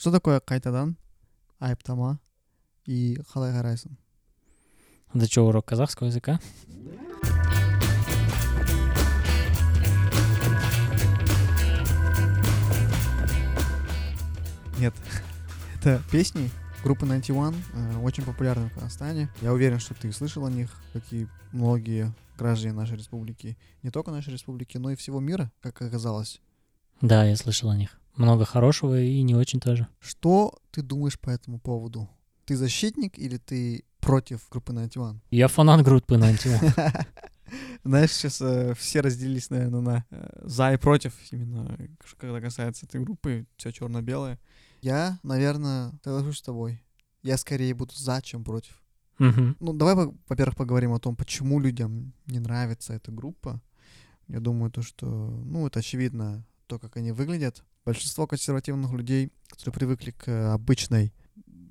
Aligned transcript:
Что 0.00 0.10
такое 0.10 0.40
қайтадан, 0.40 0.94
айыптама 1.60 2.18
и 2.86 3.18
қалай 3.34 3.52
қарайсың? 3.52 3.98
Это 5.12 5.26
что, 5.26 5.46
урок 5.46 5.66
казахского 5.66 6.06
языка? 6.06 6.40
Нет, 14.78 14.94
это 15.78 16.02
песни 16.10 16.50
группы 16.82 17.04
91, 17.04 17.54
э, 17.74 17.98
очень 17.98 18.24
популярны 18.24 18.70
в 18.70 18.72
Казахстане. 18.72 19.28
Я 19.42 19.52
уверен, 19.52 19.80
что 19.80 19.92
ты 19.92 20.10
слышал 20.12 20.46
о 20.46 20.50
них, 20.50 20.70
как 20.94 21.02
и 21.10 21.26
многие 21.52 22.10
граждане 22.38 22.72
нашей 22.72 22.96
республики. 22.96 23.58
Не 23.82 23.90
только 23.90 24.12
нашей 24.12 24.32
республики, 24.32 24.78
но 24.78 24.92
и 24.92 24.96
всего 24.96 25.20
мира, 25.20 25.52
как 25.60 25.82
оказалось. 25.82 26.40
Да, 27.02 27.26
я 27.26 27.36
слышал 27.36 27.68
о 27.68 27.76
них. 27.76 28.00
Много 28.20 28.44
хорошего 28.44 29.00
и 29.00 29.22
не 29.22 29.34
очень 29.34 29.60
тоже. 29.60 29.86
Что 29.98 30.58
ты 30.70 30.82
думаешь 30.82 31.18
по 31.18 31.30
этому 31.30 31.58
поводу? 31.58 32.08
Ты 32.44 32.56
защитник 32.56 33.18
или 33.18 33.38
ты 33.38 33.84
против 34.00 34.46
группы 34.50 34.72
91? 34.72 35.20
Я 35.30 35.48
фанат 35.48 35.82
группы 35.82 36.16
91. 36.16 36.60
Знаешь, 37.84 38.12
сейчас 38.12 38.40
э, 38.42 38.74
все 38.74 39.00
разделились, 39.00 39.48
наверное, 39.50 39.80
на 39.80 40.04
э, 40.10 40.40
за 40.42 40.72
и 40.72 40.76
против, 40.76 41.14
именно 41.32 41.78
когда 42.18 42.40
касается 42.40 42.84
этой 42.86 43.00
группы, 43.00 43.46
все 43.56 43.72
черно-белое. 43.72 44.38
Я, 44.82 45.18
наверное, 45.22 45.92
соглашусь 46.04 46.38
с 46.38 46.42
тобой. 46.42 46.82
Я 47.22 47.38
скорее 47.38 47.74
буду 47.74 47.94
за, 47.94 48.20
чем 48.22 48.44
против. 48.44 48.82
Ну, 49.60 49.72
давай, 49.72 49.94
во- 49.94 50.14
во-первых, 50.28 50.56
поговорим 50.56 50.92
о 50.92 50.98
том, 50.98 51.16
почему 51.16 51.58
людям 51.58 52.12
не 52.26 52.38
нравится 52.38 52.92
эта 52.92 53.10
группа. 53.12 53.60
Я 54.28 54.40
думаю, 54.40 54.70
то, 54.70 54.82
что, 54.82 55.06
ну, 55.06 55.66
это 55.66 55.80
очевидно, 55.80 56.44
то, 56.66 56.78
как 56.78 56.96
они 56.98 57.12
выглядят. 57.12 57.64
Большинство 57.84 58.26
консервативных 58.26 58.92
людей, 58.92 59.32
которые 59.48 59.74
привыкли 59.74 60.10
к 60.10 60.28
э, 60.28 60.52
обычной 60.52 61.12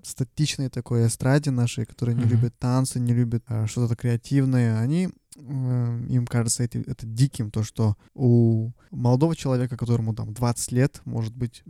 статичной 0.03 0.69
такой 0.69 1.05
эстраде 1.07 1.51
нашей, 1.51 1.85
которые 1.85 2.15
не 2.15 2.23
любят 2.23 2.57
танцы, 2.57 2.99
не 2.99 3.13
любят 3.13 3.43
э, 3.47 3.67
что-то 3.67 3.95
креативное, 3.95 4.79
они, 4.79 5.09
э, 5.35 6.05
им 6.09 6.25
кажется 6.25 6.63
это, 6.63 6.79
это 6.79 7.05
диким, 7.05 7.51
то, 7.51 7.63
что 7.63 7.95
у 8.13 8.71
молодого 8.91 9.35
человека, 9.35 9.77
которому 9.77 10.15
там 10.15 10.33
20 10.33 10.71
лет, 10.71 11.01
может 11.05 11.35
быть, 11.35 11.63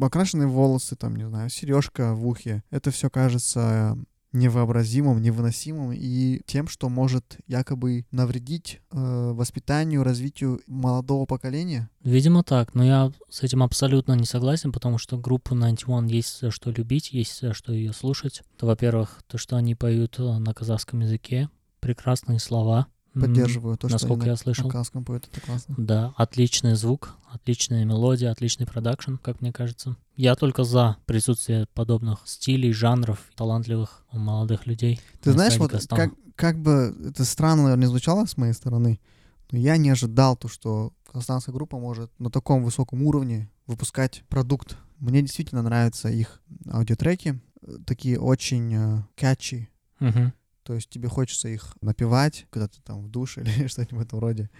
окрашенные 0.00 0.48
волосы, 0.48 0.96
там, 0.96 1.16
не 1.16 1.26
знаю, 1.26 1.48
сережка 1.48 2.14
в 2.14 2.26
ухе, 2.26 2.62
это 2.70 2.90
все 2.90 3.08
кажется 3.08 3.96
невообразимым, 4.36 5.20
невыносимым 5.20 5.92
и 5.92 6.40
тем, 6.46 6.68
что 6.68 6.88
может 6.88 7.38
якобы 7.46 8.04
навредить 8.10 8.80
э, 8.90 9.32
воспитанию, 9.32 10.02
развитию 10.02 10.60
молодого 10.66 11.26
поколения. 11.26 11.90
Видимо 12.02 12.44
так, 12.44 12.74
но 12.74 12.84
я 12.84 13.12
с 13.28 13.42
этим 13.42 13.62
абсолютно 13.62 14.12
не 14.12 14.26
согласен, 14.26 14.72
потому 14.72 14.98
что 14.98 15.18
группу 15.18 15.54
91 15.54 16.06
есть 16.06 16.40
за 16.40 16.50
что 16.50 16.70
любить, 16.70 17.12
есть 17.12 17.40
за 17.40 17.54
что 17.54 17.72
ее 17.72 17.92
слушать. 17.92 18.42
Во-первых, 18.60 19.22
то, 19.26 19.38
что 19.38 19.56
они 19.56 19.74
поют 19.74 20.18
э, 20.18 20.38
на 20.38 20.54
казахском 20.54 21.00
языке, 21.00 21.48
прекрасные 21.80 22.38
слова. 22.38 22.86
Поддерживаю 23.20 23.76
то, 23.76 23.88
что 23.88 23.94
насколько 23.94 24.22
они 24.22 24.26
я 24.26 24.32
на, 24.32 24.36
слышал. 24.36 24.64
на 24.66 24.70
казахском 24.70 25.04
поют, 25.04 25.28
это 25.32 25.40
классно. 25.40 25.74
Да, 25.78 26.14
отличный 26.16 26.74
звук, 26.74 27.14
отличная 27.32 27.84
мелодия, 27.84 28.30
отличный 28.30 28.66
продакшн, 28.66 29.16
как 29.16 29.40
мне 29.40 29.52
кажется. 29.52 29.96
Я 30.16 30.34
только 30.34 30.64
за 30.64 30.96
присутствие 31.06 31.66
подобных 31.74 32.20
стилей, 32.24 32.72
жанров, 32.72 33.20
талантливых 33.34 34.04
молодых 34.12 34.66
людей. 34.66 35.00
Ты 35.22 35.30
на 35.30 35.34
знаешь, 35.34 35.58
вот 35.58 35.72
как, 35.88 36.12
как 36.34 36.58
бы 36.60 36.94
это 37.08 37.24
странно, 37.24 37.64
наверное, 37.64 37.88
звучало 37.88 38.26
с 38.26 38.36
моей 38.36 38.52
стороны, 38.52 39.00
но 39.50 39.58
я 39.58 39.76
не 39.76 39.90
ожидал 39.90 40.36
то, 40.36 40.48
что 40.48 40.92
казахстанская 41.06 41.54
группа 41.54 41.78
может 41.78 42.10
на 42.18 42.30
таком 42.30 42.64
высоком 42.64 43.02
уровне 43.02 43.50
выпускать 43.66 44.24
продукт. 44.28 44.76
Мне 44.98 45.22
действительно 45.22 45.62
нравятся 45.62 46.08
их 46.08 46.40
аудиотреки, 46.70 47.40
э, 47.62 47.76
такие 47.86 48.18
очень 48.18 48.74
э, 48.74 49.02
catchy, 49.16 49.68
Мгм. 49.98 50.32
То 50.66 50.74
есть 50.74 50.90
тебе 50.90 51.08
хочется 51.08 51.48
их 51.48 51.76
напевать, 51.80 52.46
когда 52.50 52.66
ты 52.66 52.80
там 52.82 53.04
в 53.04 53.08
душе 53.08 53.42
или 53.56 53.68
что-нибудь 53.68 53.96
в 53.96 54.00
этом 54.00 54.18
роде. 54.18 54.50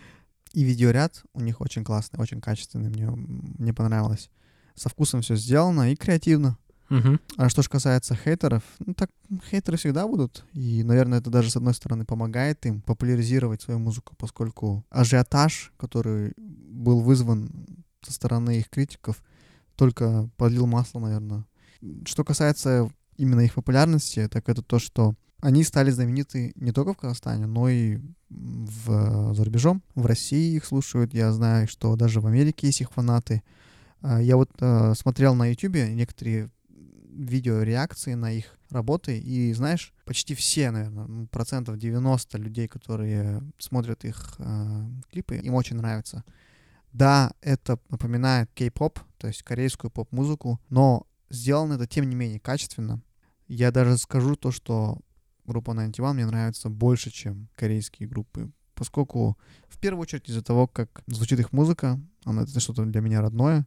И 0.52 0.62
видеоряд 0.62 1.24
у 1.34 1.40
них 1.40 1.60
очень 1.60 1.84
классный, 1.84 2.20
очень 2.20 2.40
качественный, 2.40 2.88
мне, 2.88 3.10
мне 3.10 3.74
понравилось. 3.74 4.30
Со 4.74 4.88
вкусом 4.88 5.22
все 5.22 5.34
сделано 5.34 5.92
и 5.92 5.96
креативно. 5.96 6.58
Мгм. 6.88 7.20
А 7.36 7.48
что 7.48 7.62
же 7.62 7.68
касается 7.68 8.14
хейтеров, 8.14 8.62
ну 8.78 8.94
так 8.94 9.10
хейтеры 9.50 9.76
всегда 9.76 10.06
будут. 10.06 10.44
И, 10.52 10.84
наверное, 10.84 11.18
это 11.18 11.30
даже 11.30 11.50
с 11.50 11.56
одной 11.56 11.74
стороны 11.74 12.04
помогает 12.04 12.64
им 12.64 12.80
популяризировать 12.82 13.62
свою 13.62 13.80
музыку, 13.80 14.14
поскольку 14.16 14.84
ажиотаж, 14.90 15.72
который 15.76 16.34
был 16.36 17.00
вызван 17.00 17.50
со 18.02 18.12
стороны 18.12 18.60
их 18.60 18.70
критиков, 18.70 19.20
только 19.74 20.30
подлил 20.36 20.66
масло, 20.66 21.00
наверное. 21.00 21.44
Что 22.04 22.22
касается 22.22 22.88
именно 23.16 23.40
их 23.40 23.54
популярности, 23.54 24.28
так 24.28 24.48
это 24.48 24.62
то, 24.62 24.78
что 24.78 25.16
они 25.40 25.64
стали 25.64 25.90
знамениты 25.90 26.52
не 26.56 26.72
только 26.72 26.94
в 26.94 26.96
Казахстане, 26.96 27.46
но 27.46 27.68
и 27.68 27.98
в, 28.28 29.34
за 29.34 29.44
рубежом. 29.44 29.82
В 29.94 30.06
России 30.06 30.56
их 30.56 30.64
слушают. 30.64 31.14
Я 31.14 31.32
знаю, 31.32 31.68
что 31.68 31.94
даже 31.96 32.20
в 32.20 32.26
Америке 32.26 32.68
есть 32.68 32.80
их 32.80 32.90
фанаты. 32.92 33.42
А, 34.00 34.20
Я 34.20 34.36
вот 34.36 34.50
э, 34.60 34.94
смотрел 34.96 35.34
на 35.34 35.50
YouTube 35.50 35.76
некоторые 35.90 36.50
видео 37.16 37.62
реакции 37.62 38.14
на 38.14 38.32
их 38.32 38.56
работы, 38.70 39.18
и 39.18 39.52
знаешь, 39.52 39.92
почти 40.04 40.34
все, 40.34 40.70
наверное, 40.70 41.26
процентов 41.26 41.78
90 41.78 42.38
людей, 42.38 42.68
которые 42.68 43.42
смотрят 43.58 44.04
их 44.04 44.34
э, 44.38 44.86
клипы, 45.10 45.36
им 45.36 45.54
очень 45.54 45.76
нравится. 45.76 46.24
Да, 46.92 47.32
это 47.42 47.78
напоминает 47.90 48.50
кей-поп, 48.54 48.98
то 49.18 49.28
есть 49.28 49.42
корейскую 49.42 49.90
поп-музыку, 49.90 50.60
но 50.68 51.06
сделано 51.30 51.74
это 51.74 51.86
тем 51.86 52.08
не 52.08 52.16
менее 52.16 52.40
качественно. 52.40 53.02
Я 53.48 53.70
даже 53.70 53.98
скажу 53.98 54.34
то, 54.34 54.50
что 54.50 54.98
группа 55.46 55.72
91 55.72 56.14
мне 56.14 56.26
нравится 56.26 56.68
больше, 56.68 57.10
чем 57.10 57.48
корейские 57.56 58.08
группы, 58.08 58.50
поскольку 58.74 59.38
в 59.68 59.78
первую 59.78 60.02
очередь 60.02 60.28
из-за 60.28 60.42
того, 60.42 60.66
как 60.66 61.02
звучит 61.06 61.40
их 61.40 61.52
музыка, 61.52 62.00
она 62.24 62.42
это 62.42 62.60
что-то 62.60 62.84
для 62.84 63.00
меня 63.00 63.20
родное, 63.22 63.66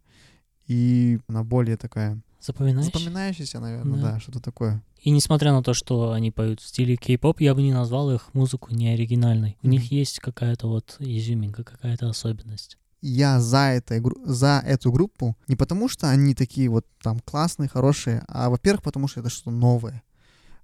и 0.67 1.19
она 1.28 1.44
более 1.44 1.78
такая 1.78 2.19
Запоминаешь? 2.41 2.85
запоминающаяся, 2.85 3.59
наверное, 3.59 4.00
Да. 4.01 4.12
да, 4.13 4.19
что-то 4.19 4.40
такое. 4.40 4.81
И 5.01 5.09
несмотря 5.12 5.51
на 5.53 5.63
то, 5.63 5.73
что 5.73 6.12
они 6.12 6.31
поют 6.31 6.59
в 6.62 6.67
стиле 6.67 6.95
кей-поп, 6.95 7.41
я 7.41 7.56
бы 7.56 7.62
не 7.62 7.73
назвал 7.73 8.11
их 8.11 8.34
музыку 8.34 8.73
не 8.73 8.90
оригинальной. 8.90 9.57
У 9.63 9.67
них 9.67 9.81
Мгм. 9.85 9.90
есть 9.96 10.19
какая-то 10.19 10.67
вот 10.67 10.96
изюминка, 11.00 11.63
какая-то 11.63 12.09
особенность. 12.09 12.78
Я 13.01 13.40
за, 13.40 13.69
этой, 13.69 14.01
за 14.25 14.61
эту 14.66 14.91
группу 14.91 15.38
не 15.47 15.56
потому, 15.56 15.88
что 15.88 16.09
они 16.09 16.35
такие 16.35 16.69
вот 16.69 16.85
там 17.01 17.19
классные, 17.22 17.69
хорошие, 17.69 18.23
а, 18.28 18.50
во-первых, 18.50 18.84
потому 18.84 19.07
что 19.07 19.22
это 19.22 19.29
что-то 19.29 19.51
новое. 19.51 20.03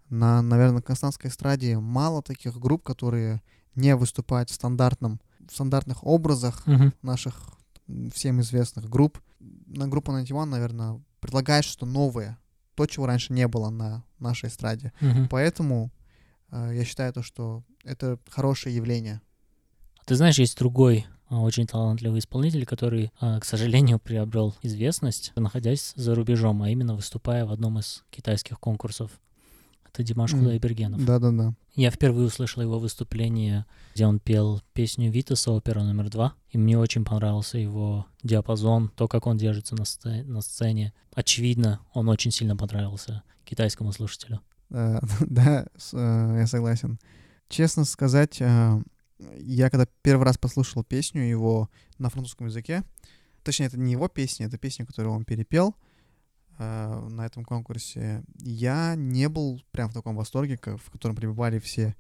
На, 0.10 0.42
наверное, 0.42 0.82
казахстанской 0.82 1.30
эстраде 1.30 1.78
мало 1.80 2.22
таких 2.22 2.58
групп, 2.60 2.84
которые 2.84 3.42
не 3.76 3.96
выступают 3.96 4.50
в 4.50 4.54
стандартном, 4.54 5.20
в 5.48 5.54
стандартных 5.54 6.04
образах 6.04 6.66
Мгм. 6.68 6.94
наших 7.02 7.36
всем 8.14 8.42
известных 8.42 8.90
групп. 8.90 9.20
На 9.40 9.88
группу 9.88 10.12
91, 10.12 10.50
наверное, 10.50 11.02
предлагает 11.20 11.66
что-то 11.66 11.86
новое, 11.86 12.38
то, 12.76 12.86
чего 12.86 13.06
раньше 13.06 13.34
не 13.34 13.48
было 13.48 13.70
на 13.70 14.04
нашей 14.20 14.50
эстраде. 14.50 14.92
Мгм. 15.02 15.28
Поэтому 15.30 15.92
э, 16.52 16.72
я 16.76 16.86
считаю 16.86 17.14
то, 17.14 17.22
что 17.22 17.64
это 17.84 18.20
хорошее 18.30 18.76
явление. 18.76 19.22
Ты 20.06 20.16
знаешь, 20.16 20.38
есть 20.38 20.58
другой 20.58 21.06
а, 21.28 21.42
очень 21.42 21.66
талантливый 21.66 22.20
исполнитель, 22.20 22.66
который, 22.66 23.12
а, 23.20 23.40
к 23.40 23.46
сожалению, 23.46 24.00
приобрел 24.00 24.56
известность, 24.62 25.34
находясь 25.36 25.94
за 25.96 26.14
рубежом, 26.14 26.62
а 26.62 26.70
именно 26.70 26.96
выступая 26.96 27.46
в 27.46 27.52
одном 27.52 27.80
из 27.80 28.04
китайских 28.12 28.60
конкурсов. 28.60 29.12
Это 29.96 30.04
Димаш 30.04 30.32
Кудайбергенов. 30.32 31.06
Да-да-да. 31.06 31.54
Я 31.74 31.90
впервые 31.90 32.28
услышал 32.28 32.62
его 32.62 32.80
выступление, 32.80 33.66
где 33.94 34.06
он 34.06 34.20
пел 34.20 34.62
песню 34.74 35.10
Витаса, 35.10 35.52
опера 35.52 35.84
номер 35.84 36.10
два, 36.10 36.34
и 36.50 36.58
мне 36.58 36.78
очень 36.78 37.06
понравился 37.06 37.58
его 37.58 38.06
диапазон, 38.22 38.90
то, 38.90 39.08
как 39.08 39.26
он 39.26 39.38
держится 39.38 39.74
на, 39.74 39.84
сце- 39.84 40.26
на 40.26 40.42
сцене. 40.42 40.94
Очевидно, 41.14 41.80
он 41.94 42.10
очень 42.10 42.32
сильно 42.32 42.58
понравился 42.58 43.24
китайскому 43.46 43.94
слушателю. 43.94 44.42
Э, 44.70 45.00
Да, 45.22 45.66
э, 45.94 46.36
я 46.40 46.48
согласен. 46.48 47.00
Честно 47.48 47.86
сказать, 47.86 48.42
э, 48.42 48.82
я 49.38 49.70
когда 49.70 49.88
первый 50.02 50.26
раз 50.26 50.38
послушал 50.38 50.84
песню 50.84 51.22
его 51.22 51.70
на 52.00 52.10
французском 52.10 52.48
языке, 52.48 52.84
точнее, 53.44 53.68
это 53.68 53.80
не 53.80 53.94
его 53.94 54.10
песня, 54.10 54.48
это 54.48 54.58
песня, 54.58 54.86
которую 54.86 55.16
он 55.16 55.24
перепел 55.24 55.74
э, 56.58 57.08
на 57.10 57.26
этом 57.26 57.44
конкурсе, 57.46 58.24
я 58.40 58.96
не 58.96 59.30
был 59.30 59.62
прям 59.72 59.90
в 59.90 59.94
таком 59.94 60.16
восторге, 60.16 60.58
как- 60.58 60.80
в 60.82 60.90
котором 60.92 61.16
пребывали 61.16 61.60
все 61.60 61.96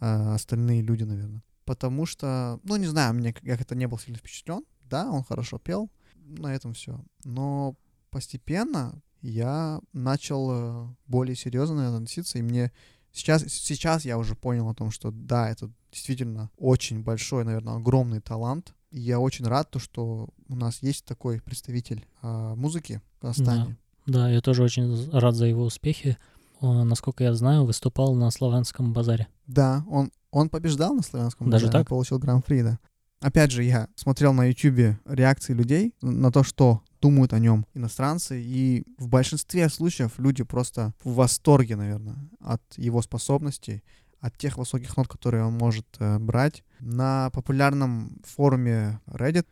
э, 0.00 0.34
остальные 0.34 0.82
люди, 0.82 1.04
наверное. 1.04 1.42
Потому 1.64 2.06
что, 2.06 2.60
ну, 2.64 2.76
не 2.76 2.86
знаю, 2.86 3.14
мне 3.14 3.34
я 3.42 3.56
как-то 3.56 3.74
не 3.74 3.88
был 3.88 3.98
сильно 3.98 4.18
впечатлен. 4.18 4.64
Да, 4.82 5.10
он 5.10 5.24
хорошо 5.24 5.58
пел, 5.58 5.90
на 6.24 6.54
этом 6.54 6.74
все. 6.74 7.00
Но 7.24 7.74
постепенно 8.10 9.02
я 9.22 9.80
начал 9.92 10.48
э, 10.50 10.88
более 11.06 11.34
серьезно 11.34 11.96
относиться, 11.96 12.38
и 12.38 12.42
мне 12.42 12.70
сейчас, 13.12 13.42
сейчас 13.48 14.04
я 14.04 14.18
уже 14.18 14.34
понял 14.36 14.68
о 14.68 14.74
том, 14.74 14.90
что 14.90 15.10
да, 15.10 15.50
это 15.50 15.70
действительно 15.90 16.50
очень 16.56 17.02
большой, 17.02 17.44
наверное, 17.44 17.74
огромный 17.76 18.20
талант. 18.20 18.74
И 18.90 19.00
я 19.00 19.18
очень 19.18 19.46
рад, 19.46 19.70
то, 19.70 19.78
что 19.78 20.28
у 20.48 20.54
нас 20.54 20.82
есть 20.82 21.04
такой 21.04 21.40
представитель 21.40 22.06
а, 22.22 22.54
музыки 22.54 23.00
в 23.16 23.20
Казахстане. 23.22 23.76
Да, 24.06 24.30
я 24.30 24.40
тоже 24.40 24.62
очень 24.62 25.10
рад 25.12 25.34
за 25.34 25.46
его 25.46 25.64
успехи. 25.64 26.16
Он, 26.60 26.88
насколько 26.88 27.24
я 27.24 27.34
знаю, 27.34 27.64
выступал 27.64 28.14
на 28.14 28.30
славянском 28.30 28.92
базаре. 28.92 29.28
Да, 29.46 29.84
он, 29.88 30.10
он 30.30 30.48
побеждал 30.48 30.94
на 30.94 31.02
славянском 31.02 31.50
Даже 31.50 31.66
базаре, 31.66 31.80
так? 31.80 31.88
получил 31.88 32.18
гран-при, 32.18 32.62
да. 32.62 32.78
Опять 33.20 33.50
же, 33.50 33.64
я 33.64 33.88
смотрел 33.96 34.32
на 34.32 34.46
YouTube 34.46 34.98
реакции 35.06 35.54
людей 35.54 35.94
на 36.02 36.30
то, 36.30 36.42
что 36.42 36.82
думают 37.00 37.32
о 37.32 37.38
нем 37.38 37.66
иностранцы, 37.74 38.42
и 38.42 38.84
в 38.98 39.08
большинстве 39.08 39.68
случаев 39.68 40.18
люди 40.18 40.44
просто 40.44 40.92
в 41.02 41.14
восторге, 41.14 41.76
наверное, 41.76 42.16
от 42.40 42.62
его 42.76 43.00
способностей, 43.02 43.82
от 44.20 44.36
тех 44.36 44.58
высоких 44.58 44.96
нот, 44.96 45.08
которые 45.08 45.44
он 45.44 45.54
может 45.54 45.86
э, 45.98 46.18
брать. 46.18 46.64
На 46.80 47.30
популярном 47.30 48.20
форуме 48.24 49.00
Reddit 49.06 49.46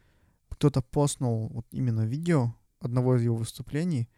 кто-то 0.48 0.82
постнул 0.82 1.48
вот 1.48 1.66
именно 1.70 2.02
видео 2.02 2.54
одного 2.80 3.16
из 3.16 3.22
его 3.22 3.36
выступлений, 3.36 4.08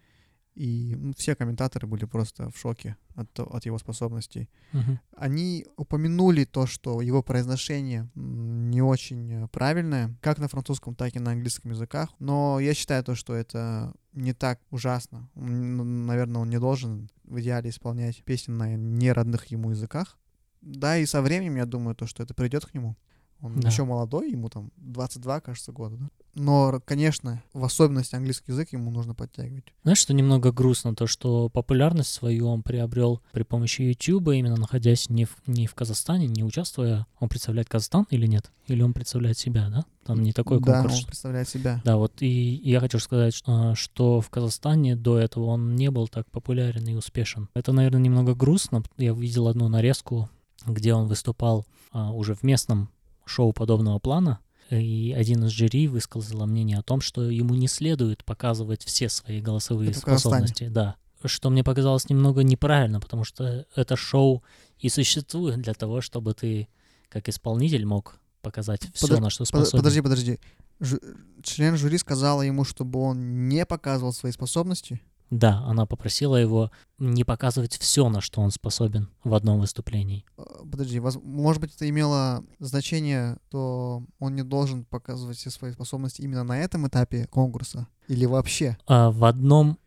и 0.56 0.96
все 1.16 1.36
комментаторы 1.36 1.86
были 1.86 2.06
просто 2.06 2.50
в 2.50 2.58
шоке 2.58 2.96
от, 3.14 3.38
от 3.38 3.66
его 3.66 3.78
способностей. 3.78 4.48
Мгм. 4.72 4.98
Они 5.14 5.66
упомянули 5.76 6.44
то, 6.44 6.66
что 6.66 7.02
его 7.02 7.22
произношение 7.22 8.08
не 8.14 8.80
очень 8.80 9.48
правильное, 9.48 10.16
как 10.22 10.38
на 10.38 10.48
французском, 10.48 10.94
так 10.94 11.14
и 11.14 11.18
на 11.18 11.32
английском 11.32 11.70
языках. 11.72 12.10
Но 12.18 12.58
я 12.58 12.72
считаю 12.72 13.04
то, 13.04 13.14
что 13.14 13.34
это 13.34 13.92
не 14.14 14.32
так 14.32 14.60
ужасно. 14.70 15.28
Наверное, 15.34 16.40
он 16.40 16.48
не 16.48 16.58
должен 16.58 17.10
в 17.24 17.38
идеале 17.40 17.68
исполнять 17.68 18.24
песни 18.24 18.52
на 18.52 18.74
неродных 18.76 19.46
ему 19.46 19.70
языках. 19.70 20.18
Да, 20.62 20.96
и 20.96 21.04
со 21.04 21.20
временем, 21.20 21.56
я 21.56 21.66
думаю, 21.66 21.94
то, 21.94 22.06
что 22.06 22.22
это 22.22 22.34
придет 22.34 22.64
к 22.64 22.72
нему. 22.72 22.96
Он 23.40 23.60
Да. 23.60 23.68
еще 23.68 23.84
молодой, 23.84 24.30
ему 24.30 24.48
там 24.48 24.70
22, 24.76 25.40
кажется, 25.40 25.72
года. 25.72 25.96
Да? 25.96 26.08
Но, 26.34 26.80
конечно, 26.84 27.42
в 27.54 27.64
особенности 27.64 28.14
английский 28.14 28.52
язык 28.52 28.72
ему 28.72 28.90
нужно 28.90 29.14
подтягивать. 29.14 29.64
Знаешь, 29.82 29.98
что 29.98 30.12
немного 30.14 30.52
грустно, 30.52 30.94
то 30.94 31.06
что 31.06 31.48
популярность 31.48 32.12
свою 32.12 32.48
он 32.48 32.62
приобрел 32.62 33.22
при 33.32 33.42
помощи 33.42 33.82
YouTube, 33.82 34.28
именно 34.28 34.56
находясь 34.56 35.08
не 35.08 35.24
в, 35.24 35.36
не 35.46 35.66
в 35.66 35.74
Казахстане, 35.74 36.26
не 36.26 36.44
участвуя. 36.44 37.06
Он 37.20 37.28
представляет 37.28 37.68
Казахстан 37.68 38.06
или 38.10 38.26
нет? 38.26 38.50
Или 38.66 38.82
он 38.82 38.92
представляет 38.92 39.38
себя, 39.38 39.68
да? 39.70 39.84
Там 40.04 40.22
не 40.22 40.32
такой 40.32 40.60
да, 40.60 40.74
конкурс. 40.82 41.00
он 41.00 41.06
представляет 41.06 41.48
себя. 41.48 41.80
Да, 41.84 41.96
вот 41.96 42.20
и 42.20 42.60
я 42.62 42.80
хочу 42.80 42.98
сказать, 42.98 43.34
что, 43.34 43.74
что 43.74 44.20
в 44.20 44.28
Казахстане 44.30 44.94
до 44.94 45.18
этого 45.18 45.44
он 45.46 45.74
не 45.74 45.90
был 45.90 46.06
так 46.06 46.30
популярен 46.30 46.86
и 46.86 46.94
успешен. 46.94 47.48
Это, 47.54 47.72
наверное, 47.72 48.00
немного 48.00 48.34
грустно. 48.34 48.82
Я 48.98 49.12
видел 49.14 49.48
одну 49.48 49.68
нарезку, 49.68 50.28
где 50.66 50.92
он 50.94 51.06
выступал 51.06 51.66
а, 51.92 52.12
уже 52.12 52.34
в 52.34 52.42
местном 52.42 52.90
шоу 53.26 53.52
подобного 53.52 53.98
плана, 53.98 54.38
и 54.70 55.14
один 55.16 55.44
из 55.44 55.50
жюри 55.50 55.86
высказал 55.88 56.46
мнение 56.46 56.78
о 56.78 56.82
том, 56.82 57.00
что 57.00 57.30
ему 57.30 57.54
не 57.54 57.68
следует 57.68 58.24
показывать 58.24 58.84
все 58.84 59.08
свои 59.08 59.40
голосовые 59.40 59.90
Это 59.90 60.00
способности. 60.00 60.68
Да. 60.68 60.96
Что 61.24 61.50
мне 61.50 61.62
показалось 61.64 62.08
немного 62.08 62.42
неправильно, 62.42 63.00
потому 63.00 63.24
что 63.24 63.66
это 63.74 63.96
шоу 63.96 64.42
и 64.78 64.88
существует 64.88 65.60
для 65.60 65.74
того, 65.74 66.00
чтобы 66.00 66.34
ты 66.34 66.68
как 67.08 67.28
исполнитель 67.28 67.84
мог 67.84 68.18
показать 68.42 68.82
все, 68.92 69.06
Подо- 69.06 69.20
на 69.20 69.30
что 69.30 69.42
Под- 69.42 69.48
способен. 69.48 69.78
Подожди, 69.78 70.00
подожди. 70.00 70.40
Жу- 70.80 71.00
член 71.42 71.76
жюри 71.76 71.98
сказала 71.98 72.42
ему, 72.42 72.64
чтобы 72.64 73.00
он 73.00 73.48
не 73.48 73.64
показывал 73.64 74.12
свои 74.12 74.32
способности. 74.32 75.00
Да, 75.30 75.62
она 75.66 75.86
попросила 75.86 76.36
его 76.36 76.70
не 76.98 77.24
показывать 77.24 77.76
все, 77.76 78.08
на 78.08 78.20
что 78.20 78.40
он 78.40 78.50
способен 78.50 79.08
в 79.24 79.34
одном 79.34 79.60
выступлении. 79.60 80.24
Э, 80.38 80.42
Подожди, 80.70 81.00
может 81.00 81.60
быть, 81.60 81.74
это 81.74 81.88
имело 81.88 82.44
значение, 82.58 83.38
что 83.48 84.04
он 84.18 84.36
не 84.36 84.42
должен 84.42 84.84
показывать 84.84 85.36
все 85.36 85.50
свои 85.50 85.72
способности 85.72 86.22
именно 86.22 86.44
на 86.44 86.58
этом 86.58 86.86
этапе 86.86 87.26
конкурса? 87.26 87.88
Или 88.08 88.24
вообще? 88.24 88.78
А 88.86 89.10
в 89.10 89.24
одном 89.24 89.78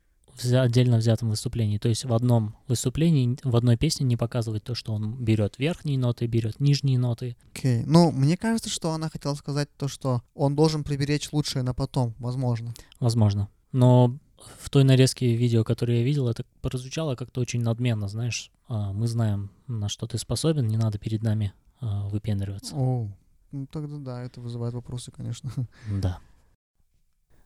отдельно 0.45 0.97
взятом 0.97 1.29
выступлении. 1.29 1.77
То 1.77 1.89
есть 1.89 2.05
в 2.05 2.13
одном 2.13 2.55
выступлении, 2.67 3.37
в 3.43 3.55
одной 3.55 3.77
песне 3.77 4.05
не 4.05 4.17
показывать 4.17 4.63
то, 4.63 4.75
что 4.75 4.93
он 4.93 5.21
берет 5.23 5.57
верхние 5.57 5.97
ноты, 5.97 6.27
берет 6.27 6.59
нижние 6.59 6.97
ноты. 6.97 7.35
Окей. 7.53 7.83
Ну, 7.85 8.11
мне 8.11 8.37
кажется, 8.37 8.69
что 8.69 8.91
она 8.91 9.09
хотела 9.09 9.35
сказать 9.35 9.69
то, 9.77 9.87
что 9.87 10.21
он 10.33 10.55
должен 10.55 10.83
приберечь 10.83 11.31
лучшее 11.31 11.63
на 11.63 11.73
потом, 11.73 12.15
возможно. 12.19 12.73
Возможно. 12.99 13.49
Но 13.71 14.17
в 14.59 14.69
той 14.69 14.83
нарезке 14.83 15.35
видео, 15.35 15.63
которое 15.63 15.99
я 15.99 16.03
видел, 16.03 16.27
это 16.27 16.43
прозвучало 16.61 17.15
как-то 17.15 17.41
очень 17.41 17.61
надменно, 17.61 18.07
знаешь. 18.07 18.51
А, 18.67 18.93
мы 18.93 19.07
знаем, 19.07 19.51
на 19.67 19.89
что 19.89 20.07
ты 20.07 20.17
способен, 20.17 20.67
не 20.67 20.77
надо 20.77 20.97
перед 20.97 21.23
нами 21.23 21.53
а, 21.81 22.07
выпендриваться. 22.07 22.75
О, 22.75 23.09
ну 23.51 23.67
тогда 23.67 23.97
да, 23.97 24.23
это 24.23 24.41
вызывает 24.41 24.73
вопросы, 24.73 25.11
конечно. 25.11 25.49
Да. 26.01 26.19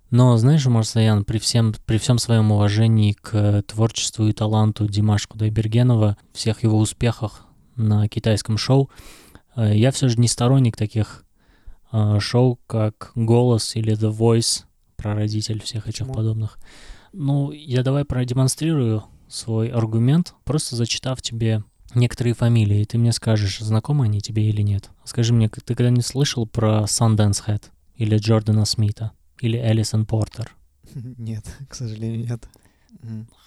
Но, 0.10 0.38
знаешь, 0.38 0.64
Марсаян, 0.68 1.26
при 1.26 1.40
всем, 1.40 1.74
при 1.88 1.98
всем 1.98 2.20
своем 2.20 2.52
уважении 2.52 3.14
к 3.14 3.64
творчеству 3.64 4.28
и 4.28 4.32
таланту 4.32 4.88
Димаша 4.88 5.28
Кудайбергенова, 5.28 6.18
всех 6.34 6.62
его 6.62 6.78
успехах 6.78 7.48
на 7.76 8.08
китайском 8.08 8.60
шоу, 8.60 8.92
э, 9.56 9.76
я 9.76 9.90
все 9.90 10.10
же 10.10 10.20
не 10.20 10.28
сторонник 10.28 10.78
таких 10.78 11.26
э, 11.92 12.20
шоу, 12.20 12.60
как 12.68 13.12
«Голос» 13.16 13.76
или 13.76 13.94
«The 13.94 14.16
Voice», 14.16 14.66
прародитель 15.04 15.62
всех 15.62 15.88
этих 15.88 16.00
Почему? 16.00 16.14
подобных. 16.14 16.58
Ну, 17.12 17.52
я 17.52 17.84
давай 17.84 18.06
продемонстрирую 18.06 19.04
свой 19.28 19.68
аргумент, 19.68 20.34
просто 20.46 20.76
зачитав 20.76 21.22
тебе 21.22 21.64
некоторые 21.94 22.34
фамилии, 22.34 22.82
и 22.82 22.86
ты 22.86 22.98
мне 22.98 23.12
скажешь, 23.12 23.60
знакомы 23.60 24.06
они 24.06 24.22
тебе 24.22 24.48
или 24.50 24.62
нет. 24.62 24.90
Скажи 25.04 25.34
мне, 25.34 25.50
ты 25.50 25.76
когда-нибудь 25.76 26.06
слышал 26.06 26.48
про 26.48 26.84
Sundance 26.84 27.44
Head 27.46 27.64
или 27.98 28.18
Джордана 28.18 28.66
Смита 28.66 29.12
или 29.42 29.58
Элисон 29.58 30.06
Портер? 30.06 30.56
Нет, 30.94 31.46
к 31.70 31.76
сожалению, 31.76 32.26
нет. 32.28 32.48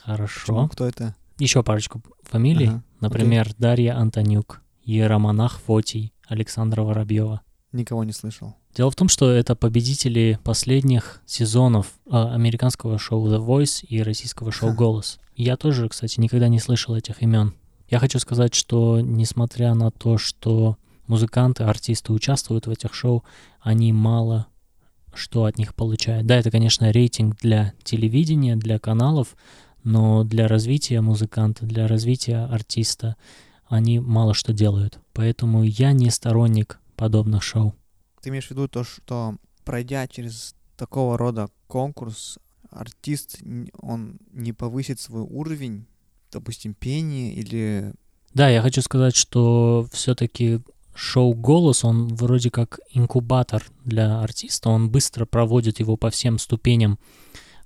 Хорошо. 0.02 0.68
Кто 0.68 0.86
это? 0.86 1.14
Еще 1.38 1.62
парочку 1.62 2.02
фамилий. 2.22 2.68
Ага, 2.68 2.82
Например, 3.00 3.50
Дарья 3.58 3.96
Антонюк, 3.96 4.62
Еромонах 4.84 5.60
Фотий, 5.60 6.12
Александра 6.28 6.82
Воробьева. 6.82 7.40
Никого 7.76 8.04
не 8.04 8.12
слышал. 8.12 8.54
Дело 8.74 8.90
в 8.90 8.96
том, 8.96 9.08
что 9.08 9.30
это 9.30 9.54
победители 9.54 10.38
последних 10.42 11.20
сезонов 11.26 11.92
а, 12.10 12.34
американского 12.34 12.98
шоу 12.98 13.28
The 13.28 13.44
Voice 13.44 13.84
и 13.86 14.02
российского 14.02 14.50
шоу. 14.50 14.74
Голос. 14.74 15.18
Я 15.34 15.56
тоже, 15.56 15.88
кстати, 15.88 16.18
никогда 16.18 16.48
не 16.48 16.58
слышал 16.58 16.94
этих 16.94 17.22
имен. 17.22 17.54
Я 17.88 17.98
хочу 17.98 18.18
сказать, 18.18 18.54
что 18.54 19.00
несмотря 19.00 19.74
на 19.74 19.90
то, 19.90 20.18
что 20.18 20.76
музыканты, 21.06 21.64
артисты 21.64 22.12
участвуют 22.12 22.66
в 22.66 22.70
этих 22.70 22.94
шоу, 22.94 23.22
они 23.60 23.92
мало 23.92 24.46
что 25.14 25.44
от 25.44 25.58
них 25.58 25.74
получают. 25.74 26.26
Да, 26.26 26.36
это, 26.36 26.50
конечно, 26.50 26.90
рейтинг 26.90 27.36
для 27.40 27.72
телевидения, 27.82 28.56
для 28.56 28.78
каналов, 28.78 29.36
но 29.82 30.24
для 30.24 30.48
развития 30.48 31.00
музыканта, 31.00 31.64
для 31.64 31.86
развития 31.86 32.44
артиста 32.44 33.16
они 33.68 33.98
мало 33.98 34.34
что 34.34 34.52
делают. 34.52 34.98
Поэтому 35.12 35.62
я 35.62 35.92
не 35.92 36.10
сторонник 36.10 36.80
подобных 36.96 37.42
шоу. 37.42 37.74
Ты 38.22 38.30
имеешь 38.30 38.46
в 38.46 38.50
виду 38.50 38.68
то, 38.68 38.84
что 38.84 39.36
пройдя 39.64 40.06
через 40.06 40.54
такого 40.76 41.16
рода 41.18 41.48
конкурс, 41.66 42.38
артист, 42.70 43.38
он 43.78 44.18
не 44.32 44.52
повысит 44.52 45.00
свой 45.00 45.22
уровень, 45.22 45.86
допустим, 46.32 46.74
пения 46.74 47.32
или... 47.32 47.92
Да, 48.34 48.48
я 48.48 48.62
хочу 48.62 48.82
сказать, 48.82 49.16
что 49.16 49.86
все-таки 49.92 50.60
шоу 50.94 51.34
«Голос», 51.34 51.84
он 51.84 52.08
вроде 52.14 52.50
как 52.50 52.80
инкубатор 52.90 53.64
для 53.84 54.20
артиста, 54.20 54.68
он 54.68 54.90
быстро 54.90 55.24
проводит 55.26 55.80
его 55.80 55.96
по 55.96 56.10
всем 56.10 56.38
ступеням 56.38 56.98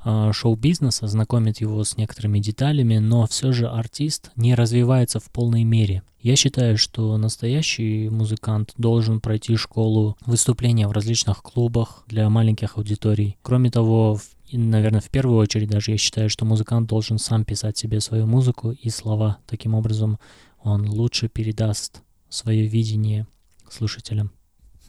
шоу-бизнеса, 0.05 1.07
знакомит 1.09 1.61
его 1.61 1.83
с 1.85 1.97
некоторыми 1.97 2.39
деталями, 2.39 2.99
но 2.99 3.27
все 3.27 3.53
же 3.53 3.69
артист 3.69 4.31
не 4.37 4.55
развивается 4.55 5.21
в 5.21 5.25
полной 5.31 5.65
мере. 5.65 6.03
Я 6.21 6.37
считаю, 6.37 6.77
что 6.79 7.17
настоящий 7.17 8.09
музыкант 8.11 8.73
должен 8.77 9.21
пройти 9.21 9.57
школу 9.57 10.17
выступления 10.27 10.87
в 10.89 10.93
различных 10.93 11.43
клубах 11.43 12.05
для 12.07 12.29
маленьких 12.29 12.77
аудиторий. 12.77 13.37
Кроме 13.43 13.71
того, 13.71 14.17
в- 14.17 14.29
и, 14.49 14.59
наверное, 14.59 15.01
в 15.01 15.09
первую 15.11 15.39
очередь 15.39 15.71
даже 15.71 15.93
я 15.93 15.97
считаю, 15.97 16.29
что 16.29 16.45
музыкант 16.45 16.89
должен 16.89 17.19
сам 17.19 17.45
писать 17.45 17.79
себе 17.79 18.01
свою 18.01 18.27
музыку 18.27 18.73
и 18.73 18.91
слова. 18.91 19.39
Таким 19.47 19.75
образом, 19.75 20.19
он 20.63 20.89
лучше 20.89 21.29
передаст 21.29 22.03
свое 22.29 22.67
видение 22.67 23.27
слушателям. 23.69 24.31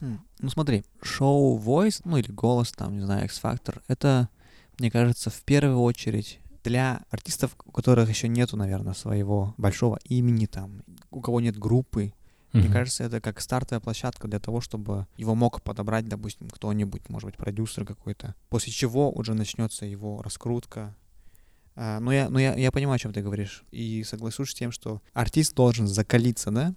Хм, 0.00 0.18
Ну 0.40 0.48
смотри, 0.50 0.84
шоу 1.02 1.58
Voice, 1.58 2.00
ну 2.04 2.16
или 2.16 2.30
голос, 2.30 2.72
там, 2.72 2.96
не 2.98 3.04
знаю, 3.04 3.24
X-Factor, 3.26 3.80
это, 3.88 4.28
мне 4.78 4.90
кажется, 4.90 5.30
в 5.30 5.42
первую 5.42 5.80
очередь 5.80 6.40
для 6.64 7.02
артистов, 7.10 7.56
у 7.64 7.72
которых 7.72 8.08
еще 8.08 8.28
нету, 8.28 8.56
наверное, 8.56 8.94
своего 8.94 9.54
большого 9.58 9.98
имени, 10.04 10.46
там, 10.46 10.82
у 11.10 11.20
кого 11.20 11.40
нет 11.40 11.58
группы. 11.58 12.12
Мне 12.52 12.64
Мгм. 12.64 12.72
кажется, 12.72 13.04
это 13.04 13.20
как 13.20 13.40
стартовая 13.40 13.80
площадка 13.80 14.28
для 14.28 14.38
того, 14.38 14.60
чтобы 14.60 15.06
его 15.16 15.34
мог 15.34 15.62
подобрать, 15.62 16.06
допустим, 16.06 16.50
кто-нибудь, 16.50 17.08
может 17.08 17.30
быть, 17.30 17.36
продюсер 17.36 17.86
какой-то. 17.86 18.34
После 18.50 18.72
чего 18.72 19.10
уже 19.10 19.32
начнется 19.34 19.86
его 19.86 20.20
раскрутка. 20.22 20.94
А, 21.74 21.98
но 22.00 22.12
я, 22.12 22.28
но 22.28 22.38
я, 22.38 22.54
я 22.54 22.70
понимаю, 22.70 22.96
о 22.96 22.98
чем 22.98 23.14
ты 23.14 23.22
говоришь. 23.22 23.64
И 23.70 24.04
соглашусь 24.04 24.50
с 24.50 24.54
тем, 24.54 24.70
что 24.70 25.00
артист 25.14 25.54
должен 25.54 25.86
закалиться, 25.88 26.50
да? 26.50 26.74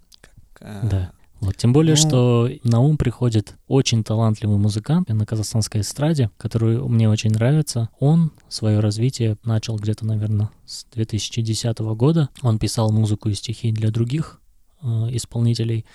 Как, 0.53 0.61
а, 0.61 0.87
Да. 0.87 1.11
Вот, 1.41 1.57
тем 1.57 1.73
более, 1.73 1.95
Ну- 1.95 1.97
что 1.97 2.49
на 2.63 2.79
ум 2.79 2.97
приходит 2.97 3.55
очень 3.67 4.03
талантливый 4.03 4.57
музыкант 4.57 5.09
на 5.09 5.25
казахстанской 5.25 5.81
эстраде, 5.81 6.31
который 6.37 6.79
мне 6.87 7.09
очень 7.09 7.31
нравится. 7.31 7.89
Он 7.99 8.31
свое 8.47 8.79
развитие 8.79 9.37
начал 9.43 9.75
где-то, 9.77 10.05
наверное, 10.05 10.49
с 10.65 10.85
2010 10.93 11.93
года. 11.95 12.29
Он 12.41 12.57
писал 12.57 12.91
музыку 12.91 13.29
и 13.29 13.33
стихи 13.33 13.71
для 13.71 13.91
других 13.91 14.39
э, 14.81 14.87
исполнителей, 15.11 15.85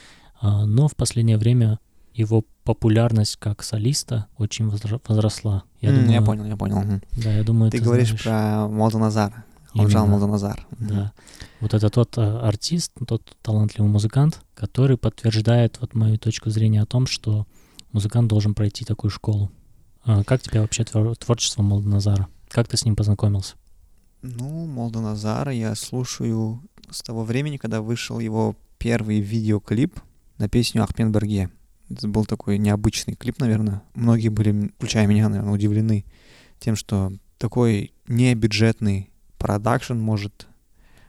а, 0.41 0.67
но 0.67 0.89
в 0.89 0.97
последнее 0.97 1.39
время 1.39 1.79
его 2.13 2.45
популярность 2.65 3.37
как 3.37 3.63
солиста 3.63 4.27
очень 4.37 4.69
возросла. 4.69 5.63
Я, 5.81 5.91
М, 5.91 5.97
думаю, 5.97 6.13
я 6.13 6.23
понял, 6.23 6.45
я 6.45 6.57
понял. 6.57 7.01
Да, 7.23 7.33
я 7.33 7.43
думаю, 7.45 7.71
Ты 7.71 7.79
ты 7.79 7.85
говоришь 7.85 8.09
знаешь. 8.09 8.23
про 8.25 8.69
Молдоназара. 8.69 9.33
Холмжан 9.33 9.50
Молдоназар. 9.75 10.67
Мгм. 10.79 10.89
Да. 10.89 11.13
Вот 11.61 11.75
это 11.75 11.91
тот 11.91 12.17
э, 12.19 12.21
артист, 12.23 12.93
тот 13.07 13.37
талантливый 13.43 13.91
музыкант, 13.91 14.43
который 14.55 14.97
подтверждает 14.97 15.79
вот 15.81 15.95
мою 15.95 16.19
точку 16.19 16.51
зрения 16.51 16.83
о 16.83 16.87
том, 16.87 17.07
что 17.07 17.47
музыкант 17.93 18.29
должен 18.29 18.55
пройти 18.55 18.85
такую 18.85 19.11
школу. 19.11 19.51
А 20.05 20.25
как 20.25 20.43
тебе 20.43 20.61
вообще 20.61 20.83
твор- 20.85 21.15
творчество 21.17 21.63
Молдоназара? 21.63 22.29
Как 22.49 22.69
ты 22.69 22.77
с 22.77 22.85
ним 22.85 22.97
познакомился? 22.97 23.57
Ну, 24.23 24.67
Молдоназара 24.67 25.53
я 25.53 25.75
слушаю 25.75 26.63
с 26.91 27.03
того 27.03 27.25
времени, 27.25 27.57
когда 27.57 27.81
вышел 27.81 28.19
его 28.19 28.57
первый 28.79 29.21
видеоклип 29.21 30.01
на 30.39 30.49
песню 30.49 30.83
Ахмен 30.83 31.13
Берге. 31.13 31.51
Это 31.91 32.09
был 32.09 32.25
такой 32.25 32.59
необычный 32.59 33.15
клип, 33.15 33.39
наверное. 33.41 33.83
Многие 33.95 34.29
были, 34.29 34.73
включая 34.77 35.07
меня, 35.07 35.29
наверное, 35.29 35.53
удивлены 35.53 36.05
тем, 36.59 36.77
что 36.77 37.13
такой 37.39 37.93
небюджетный 38.09 39.10
продакшн 39.41 39.95
может 39.95 40.47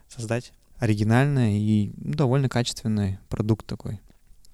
создать 0.07 0.53
оригинальный 0.79 1.59
и 1.59 1.93
ну, 1.97 2.13
довольно 2.13 2.49
качественный 2.49 3.19
продукт 3.29 3.67
такой. 3.67 3.99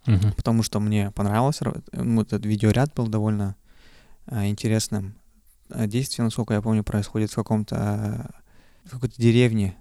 Мгм. 0.06 0.34
Потому 0.34 0.64
что 0.64 0.80
мне 0.80 1.12
понравился, 1.12 1.66
ра- 1.66 1.84
ну, 1.94 2.22
этот 2.22 2.46
видеоряд 2.46 2.94
был 2.96 3.08
довольно 3.08 3.56
а, 4.26 4.48
интересным. 4.48 5.16
А 5.70 5.86
Действие, 5.88 6.26
насколько 6.26 6.54
я 6.54 6.62
помню, 6.62 6.84
происходит 6.84 7.32
в 7.32 7.36
каком-то 7.36 8.30
в 8.86 8.90
какой-то 8.90 9.22
деревне, 9.22 9.78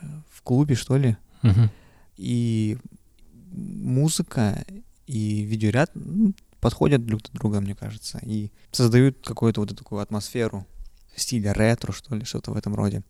э, 0.00 0.06
в 0.30 0.42
клубе, 0.42 0.76
что 0.76 0.96
ли. 0.96 1.16
Мгм. 1.42 1.70
И 2.16 2.78
музыка 3.52 4.64
и 5.06 5.42
видеоряд 5.42 5.90
ну, 5.94 6.32
подходят 6.60 7.04
друг 7.04 7.22
к 7.22 7.32
другу, 7.32 7.60
мне 7.60 7.74
кажется, 7.74 8.18
и 8.22 8.50
создают 8.72 9.18
какую-то 9.24 9.60
вот 9.60 9.76
такую 9.76 10.00
атмосферу 10.00 10.66
стиля 11.16 11.52
ретро, 11.52 11.92
что 11.92 12.14
ли, 12.14 12.24
что-то 12.24 12.52
в 12.52 12.56
этом 12.56 12.74
роде. 12.74 13.02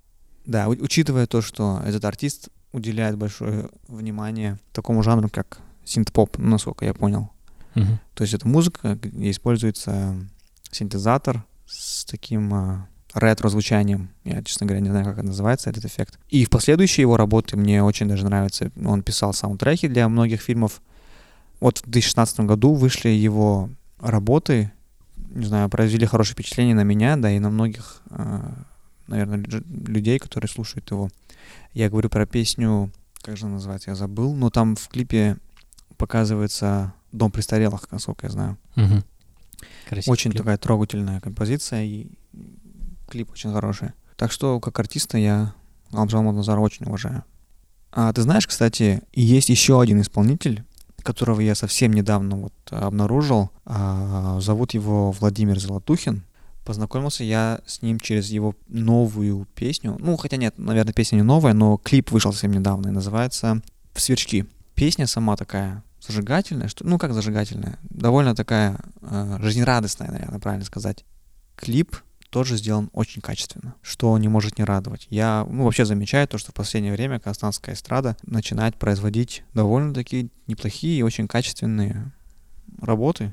Да, 0.46 0.68
учитывая 0.68 1.26
то, 1.26 1.42
что 1.42 1.82
этот 1.84 2.04
артист 2.04 2.48
уделяет 2.72 3.16
большое 3.16 3.68
внимание 3.88 4.58
такому 4.72 5.02
жанру, 5.02 5.28
как 5.28 5.58
синт-поп, 5.84 6.38
насколько 6.38 6.84
я 6.84 6.94
понял. 6.94 7.30
Мгм. 7.74 7.98
То 8.14 8.22
есть 8.22 8.34
это 8.34 8.48
музыка, 8.48 8.98
где 9.00 9.30
используется 9.30 10.16
синтезатор 10.70 11.44
с 11.66 12.04
таким 12.04 12.54
а, 12.54 12.88
ретро-звучанием. 13.14 14.10
Я, 14.24 14.42
честно 14.42 14.66
говоря, 14.66 14.80
не 14.80 14.90
знаю, 14.90 15.04
как 15.04 15.18
это 15.18 15.26
называется, 15.26 15.70
этот 15.70 15.84
эффект. 15.84 16.18
И 16.28 16.44
в 16.44 16.50
последующие 16.50 17.02
его 17.02 17.16
работы 17.16 17.56
мне 17.56 17.82
очень 17.82 18.08
даже 18.08 18.24
нравятся. 18.24 18.70
Он 18.84 19.02
писал 19.02 19.32
саундтреки 19.32 19.88
для 19.88 20.08
многих 20.08 20.40
фильмов. 20.40 20.80
Вот 21.60 21.78
в 21.78 21.82
2016 21.84 22.40
году 22.40 22.74
вышли 22.74 23.08
его 23.08 23.70
работы, 24.00 24.70
не 25.30 25.46
знаю, 25.46 25.68
произвели 25.68 26.06
хорошее 26.06 26.34
впечатление 26.34 26.74
на 26.74 26.82
меня, 26.82 27.16
да 27.16 27.30
и 27.30 27.38
на 27.38 27.50
многих, 27.50 28.02
а, 28.10 28.64
наверное, 29.06 29.38
лю- 29.38 29.64
людей, 29.86 30.18
которые 30.18 30.48
слушают 30.48 30.90
его. 30.90 31.08
Я 31.72 31.88
говорю 31.90 32.08
про 32.08 32.26
песню, 32.26 32.90
как 33.22 33.36
же 33.36 33.46
она 33.46 33.54
называется, 33.54 33.90
я 33.90 33.96
забыл, 33.96 34.34
но 34.34 34.50
там 34.50 34.76
в 34.76 34.88
клипе 34.88 35.36
показывается 35.96 36.92
дом 37.12 37.30
престарелых, 37.30 37.90
насколько 37.90 38.26
я 38.26 38.32
знаю. 38.32 38.58
Красивый 39.88 40.12
Очень 40.12 40.30
клип. 40.32 40.42
такая 40.42 40.58
трогательная 40.58 41.20
композиция 41.20 41.84
и 41.84 42.06
клип 43.08 43.30
очень 43.32 43.52
хороший. 43.52 43.90
Так 44.16 44.32
что, 44.32 44.60
как 44.60 44.78
артиста, 44.78 45.18
я 45.18 45.54
Албжан 45.92 46.24
Назара 46.34 46.60
очень 46.60 46.86
уважаю. 46.86 47.24
А 47.92 48.12
ты 48.12 48.22
знаешь, 48.22 48.46
кстати, 48.46 49.02
есть 49.14 49.48
еще 49.48 49.80
один 49.80 50.00
исполнитель, 50.00 50.64
которого 51.02 51.40
я 51.40 51.54
совсем 51.54 51.92
недавно 51.92 52.36
вот 52.36 52.52
обнаружил. 52.70 53.50
А, 53.64 54.38
зовут 54.40 54.74
его 54.74 55.12
Владимир 55.12 55.58
Золотухин. 55.58 56.22
Познакомился 56.66 57.22
я 57.22 57.60
с 57.64 57.80
ним 57.80 58.00
через 58.00 58.28
его 58.28 58.56
новую 58.66 59.46
песню. 59.54 59.96
Ну, 60.00 60.16
хотя 60.16 60.36
нет, 60.36 60.58
наверное, 60.58 60.92
песня 60.92 61.16
не 61.16 61.22
новая, 61.22 61.52
но 61.52 61.76
клип 61.76 62.10
вышел 62.10 62.32
совсем 62.32 62.50
недавно 62.50 62.88
и 62.88 62.90
называется 62.90 63.62
«В 63.92 64.00
свечки». 64.00 64.46
Песня 64.74 65.06
сама 65.06 65.36
такая 65.36 65.84
зажигательная, 66.04 66.66
что, 66.66 66.84
ну 66.84 66.98
как 66.98 67.14
зажигательная, 67.14 67.78
довольно 67.88 68.34
такая 68.34 68.80
э, 69.00 69.38
жизнерадостная, 69.40 70.10
наверное, 70.10 70.40
правильно 70.40 70.64
сказать. 70.64 71.04
Клип 71.54 71.96
тоже 72.30 72.56
сделан 72.56 72.90
очень 72.92 73.22
качественно, 73.22 73.76
что 73.80 74.18
не 74.18 74.26
может 74.26 74.58
не 74.58 74.64
радовать. 74.64 75.06
Я 75.08 75.46
ну, 75.48 75.64
вообще 75.64 75.84
замечаю 75.84 76.26
то, 76.26 76.36
что 76.36 76.50
в 76.50 76.54
последнее 76.54 76.92
время 76.92 77.20
казахстанская 77.20 77.76
эстрада 77.76 78.16
начинает 78.24 78.76
производить 78.76 79.44
довольно-таки 79.54 80.30
неплохие 80.48 80.98
и 80.98 81.02
очень 81.02 81.28
качественные 81.28 82.12
работы. 82.80 83.32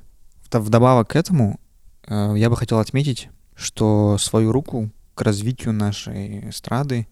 Вд- 0.49 0.59
Вдобавок 0.59 1.09
к 1.09 1.15
этому 1.15 1.59
я 2.07 2.49
бы 2.49 2.55
хотел 2.55 2.79
отметить, 2.79 3.29
что 3.55 4.17
свою 4.17 4.51
руку 4.51 4.91
к 5.15 5.21
развитию 5.21 5.73
нашей 5.73 6.49
эстрады 6.49 7.07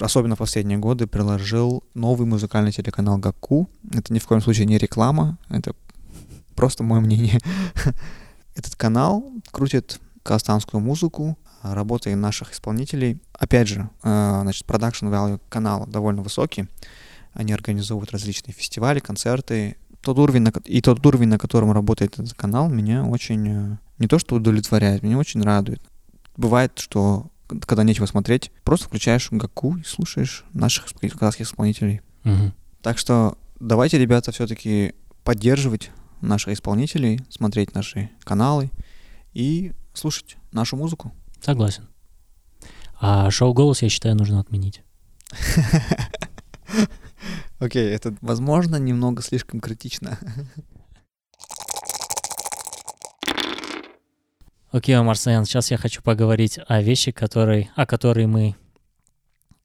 особенно 0.00 0.36
в 0.36 0.38
последние 0.38 0.78
годы, 0.78 1.06
приложил 1.06 1.84
новый 1.94 2.26
музыкальный 2.26 2.72
телеканал 2.72 3.18
Гаку. 3.18 3.68
Это 3.92 4.12
ни 4.12 4.18
в 4.18 4.26
коем 4.26 4.40
случае 4.40 4.66
не 4.66 4.78
реклама, 4.78 5.38
это 5.48 5.74
просто 6.54 6.82
мое 6.82 7.00
мнение. 7.00 7.40
Этот 8.54 8.76
канал 8.76 9.32
крутит 9.50 10.00
казахстанскую 10.22 10.80
музыку, 10.80 11.36
работы 11.62 12.14
наших 12.14 12.52
исполнителей. 12.52 13.20
Опять 13.32 13.68
же, 13.68 13.90
э, 14.02 14.38
значит, 14.42 14.64
продакшн 14.64 15.06
value 15.06 15.40
канала 15.48 15.86
довольно 15.86 16.22
высокий. 16.22 16.68
Они 17.32 17.52
организовывают 17.52 18.12
различные 18.12 18.54
фестивали, 18.54 19.00
концерты. 19.00 19.76
Тот 20.04 20.18
уровень, 20.18 20.42
на 20.42 20.52
и 20.66 20.80
тот 20.80 21.04
уровень, 21.06 21.28
на 21.28 21.38
котором 21.38 21.72
работает 21.72 22.18
этот 22.18 22.34
канал, 22.34 22.68
меня 22.68 23.04
очень 23.04 23.48
э, 23.48 23.78
не 23.98 24.06
то 24.06 24.18
что 24.18 24.36
удовлетворяет, 24.36 25.02
меня 25.02 25.18
очень 25.18 25.42
радует. 25.42 25.80
Бывает, 26.36 26.78
что 26.78 27.30
когда 27.66 27.84
нечего 27.84 28.06
смотреть, 28.06 28.52
просто 28.64 28.86
включаешь 28.86 29.28
Гаку 29.30 29.76
и 29.76 29.84
слушаешь 29.84 30.44
наших 30.52 30.86
казахских 31.00 31.46
исполнителей. 31.46 32.02
Мгм. 32.24 32.52
Так 32.82 32.98
что 32.98 33.38
давайте, 33.60 33.98
ребята, 33.98 34.30
все-таки 34.32 34.94
поддерживать 35.24 35.90
наших 36.20 36.52
исполнителей, 36.52 37.20
смотреть 37.30 37.74
наши 37.74 38.10
каналы 38.24 38.70
и 39.32 39.72
слушать 39.94 40.36
нашу 40.52 40.76
музыку. 40.76 41.12
Согласен. 41.40 41.88
А 43.00 43.30
шоу 43.30 43.52
«Голос», 43.52 43.82
я 43.82 43.88
считаю, 43.88 44.16
нужно 44.16 44.40
отменить. 44.40 44.82
Окей, 47.58 47.90
это, 47.90 48.14
возможно, 48.20 48.76
немного 48.76 49.22
слишком 49.22 49.60
критично. 49.60 50.18
Окей, 54.70 55.00
Марсаян, 55.00 55.44
сейчас 55.44 55.70
я 55.70 55.76
хочу 55.76 56.02
поговорить 56.02 56.58
о 56.66 56.82
вещи, 56.82 57.12
которые, 57.12 57.70
о 57.76 57.86
которой 57.86 58.26
мы 58.26 58.56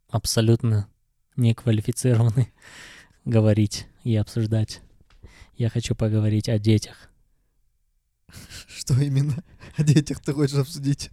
абсолютно 0.09 0.87
не 1.35 1.55
квалифицированы 1.55 2.51
говорить 3.25 3.87
и 4.03 4.15
обсуждать. 4.15 4.81
Я 5.55 5.69
хочу 5.69 5.95
поговорить 5.95 6.47
о 6.47 6.59
детях. 6.59 7.09
Что 8.67 8.93
именно 9.01 9.43
о 9.77 9.83
детях 9.83 10.19
ты 10.19 10.33
хочешь 10.33 10.57
обсудить? 10.57 11.09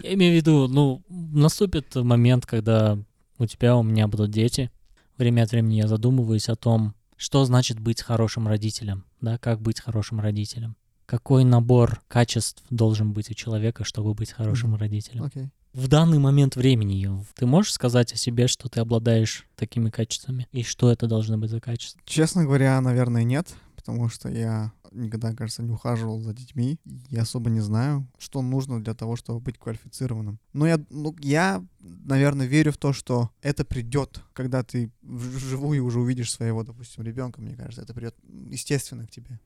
Я 0.00 0.14
имею 0.14 0.34
в 0.34 0.36
виду, 0.36 0.68
ну, 0.68 1.02
наступит 1.08 1.94
момент, 1.94 2.44
когда 2.44 2.98
у 3.38 3.46
тебя, 3.46 3.76
у 3.76 3.82
меня 3.82 4.06
будут 4.06 4.30
дети. 4.30 4.70
Время 5.18 5.42
от 5.42 5.50
времени 5.50 5.74
я 5.74 5.88
задумываюсь 5.88 6.48
о 6.48 6.54
том, 6.54 6.94
что 7.16 7.44
значит 7.44 7.80
быть 7.80 8.00
хорошим 8.02 8.46
родителем, 8.46 9.04
да, 9.20 9.36
как 9.38 9.60
быть 9.60 9.80
хорошим 9.80 10.20
родителем. 10.20 10.76
Какой 11.06 11.42
набор 11.42 12.00
качеств 12.06 12.62
должен 12.70 13.12
быть 13.12 13.28
у 13.30 13.34
человека, 13.34 13.82
чтобы 13.82 14.14
быть 14.14 14.30
хорошим 14.30 14.70
Мгм. 14.70 14.78
родителем. 14.78 15.24
Окей. 15.24 15.50
В 15.72 15.88
данный 15.88 16.18
момент 16.18 16.54
времени, 16.54 17.08
ты 17.34 17.46
можешь 17.46 17.72
сказать 17.72 18.12
о 18.12 18.16
себе, 18.16 18.46
что 18.46 18.68
ты 18.68 18.80
обладаешь 18.80 19.46
такими 19.56 19.90
качествами? 19.90 20.46
И 20.52 20.62
что 20.62 20.90
это 20.90 21.06
должно 21.06 21.36
быть 21.36 21.50
за 21.50 21.60
качество? 21.60 22.00
Честно 22.04 22.44
говоря, 22.44 22.80
наверное, 22.80 23.24
нет, 23.24 23.54
потому 23.76 24.08
что 24.08 24.28
я 24.28 24.72
никогда, 24.92 25.34
кажется, 25.34 25.62
не 25.62 25.70
ухаживал 25.70 26.20
за 26.20 26.32
детьми. 26.32 26.78
И 27.10 27.16
особо 27.16 27.50
не 27.50 27.60
знаю, 27.60 28.06
что 28.18 28.42
нужно 28.42 28.82
для 28.82 28.94
того, 28.94 29.16
чтобы 29.16 29.40
быть 29.40 29.58
квалифицированным. 29.58 30.38
Но 30.52 30.66
я, 30.66 30.80
ну, 30.90 31.14
я, 31.20 31.64
наверное, 31.80 32.46
верю 32.46 32.72
в 32.72 32.76
то, 32.76 32.92
что 32.92 33.30
это 33.42 33.64
придет, 33.64 34.20
когда 34.32 34.62
ты 34.62 34.90
вживую 35.02 35.84
уже 35.84 36.00
увидишь 36.00 36.32
своего, 36.32 36.62
допустим, 36.62 37.04
ребенка, 37.04 37.40
мне 37.40 37.56
кажется, 37.56 37.82
это 37.82 37.94
придет 37.94 38.16
естественно 38.50 39.06
к 39.06 39.10
тебе. 39.10 39.40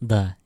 Да, 0.00 0.36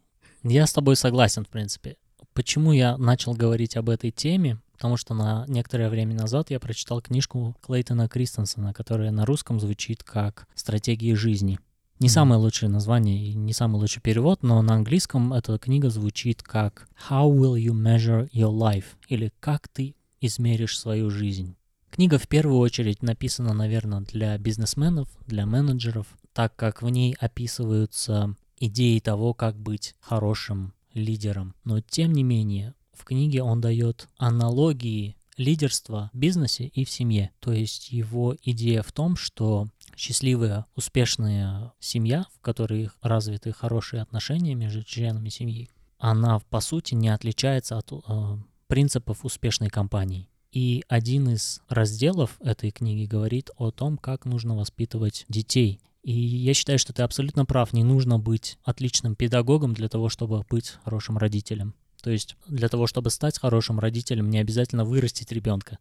я 0.42 0.66
с 0.66 0.72
тобой 0.72 0.96
согласен, 0.96 1.44
в 1.44 1.48
принципе. 1.48 1.96
Почему 2.32 2.72
я 2.72 2.96
начал 2.98 3.32
говорить 3.34 3.76
об 3.76 3.88
этой 3.88 4.10
теме? 4.10 4.60
Потому 4.72 4.98
что 4.98 5.14
на 5.14 5.46
некоторое 5.48 5.88
время 5.88 6.14
назад 6.14 6.50
я 6.50 6.60
прочитал 6.60 7.00
книжку 7.00 7.56
Клейтона 7.62 8.08
Кристенсена, 8.08 8.74
которая 8.74 9.10
на 9.10 9.24
русском 9.24 9.58
звучит 9.58 10.02
как 10.02 10.46
«Стратегии 10.54 11.14
жизни». 11.14 11.58
Не 11.98 12.10
самое 12.10 12.38
лучшее 12.38 12.68
название 12.68 13.30
и 13.30 13.34
не 13.34 13.54
самый 13.54 13.76
лучший 13.76 14.02
перевод, 14.02 14.42
но 14.42 14.60
на 14.60 14.74
английском 14.74 15.32
эта 15.32 15.56
книга 15.56 15.88
звучит 15.88 16.42
как 16.42 16.88
How 17.08 17.26
will 17.26 17.54
you 17.54 17.72
measure 17.72 18.28
your 18.32 18.52
life? 18.52 18.84
или 19.08 19.32
Как 19.40 19.66
ты 19.68 19.94
измеришь 20.20 20.78
свою 20.78 21.08
жизнь? 21.08 21.56
Книга 21.90 22.18
в 22.18 22.28
первую 22.28 22.58
очередь 22.58 23.02
написана, 23.02 23.54
наверное, 23.54 24.02
для 24.02 24.36
бизнесменов, 24.36 25.08
для 25.26 25.46
менеджеров, 25.46 26.06
так 26.34 26.54
как 26.54 26.82
в 26.82 26.88
ней 26.90 27.16
описываются 27.18 28.36
идеи 28.58 28.98
того, 28.98 29.32
как 29.32 29.58
быть 29.58 29.94
хорошим 29.98 30.74
лидером. 30.92 31.54
Но 31.64 31.80
тем 31.80 32.12
не 32.12 32.22
менее, 32.22 32.74
в 32.92 33.04
книге 33.04 33.42
он 33.42 33.62
дает 33.62 34.06
аналогии 34.18 35.16
лидерства 35.38 36.10
в 36.12 36.18
бизнесе 36.18 36.66
и 36.66 36.84
в 36.84 36.90
семье. 36.90 37.30
То 37.40 37.52
есть 37.52 37.90
его 37.90 38.36
идея 38.42 38.82
в 38.82 38.92
том, 38.92 39.16
что 39.16 39.68
счастливая, 39.96 40.66
успешная 40.76 41.72
семья, 41.80 42.26
в 42.34 42.40
которой 42.40 42.90
развиты 43.00 43.52
хорошие 43.52 44.02
отношения 44.02 44.54
между 44.54 44.84
членами 44.84 45.28
семьи, 45.28 45.70
она 45.98 46.38
по 46.50 46.60
сути 46.60 46.94
не 46.94 47.08
отличается 47.08 47.78
от 47.78 47.90
э, 47.92 48.36
принципов 48.66 49.24
успешной 49.24 49.70
компании. 49.70 50.28
И 50.52 50.84
один 50.88 51.30
из 51.30 51.60
разделов 51.68 52.36
этой 52.40 52.70
книги 52.70 53.06
говорит 53.06 53.50
о 53.56 53.70
том, 53.70 53.98
как 53.98 54.24
нужно 54.24 54.56
воспитывать 54.56 55.24
детей. 55.28 55.80
И 56.02 56.12
я 56.12 56.54
считаю, 56.54 56.78
что 56.78 56.92
ты 56.92 57.02
абсолютно 57.02 57.44
прав, 57.44 57.72
не 57.72 57.82
нужно 57.82 58.18
быть 58.18 58.58
отличным 58.62 59.16
педагогом 59.16 59.74
для 59.74 59.88
того, 59.88 60.08
чтобы 60.08 60.44
быть 60.48 60.74
хорошим 60.84 61.18
родителем. 61.18 61.74
То 62.02 62.10
есть 62.10 62.36
для 62.46 62.68
того, 62.68 62.86
чтобы 62.86 63.10
стать 63.10 63.38
хорошим 63.38 63.80
родителем, 63.80 64.30
не 64.30 64.38
обязательно 64.38 64.84
вырастить 64.84 65.32
ребенка. 65.32 65.78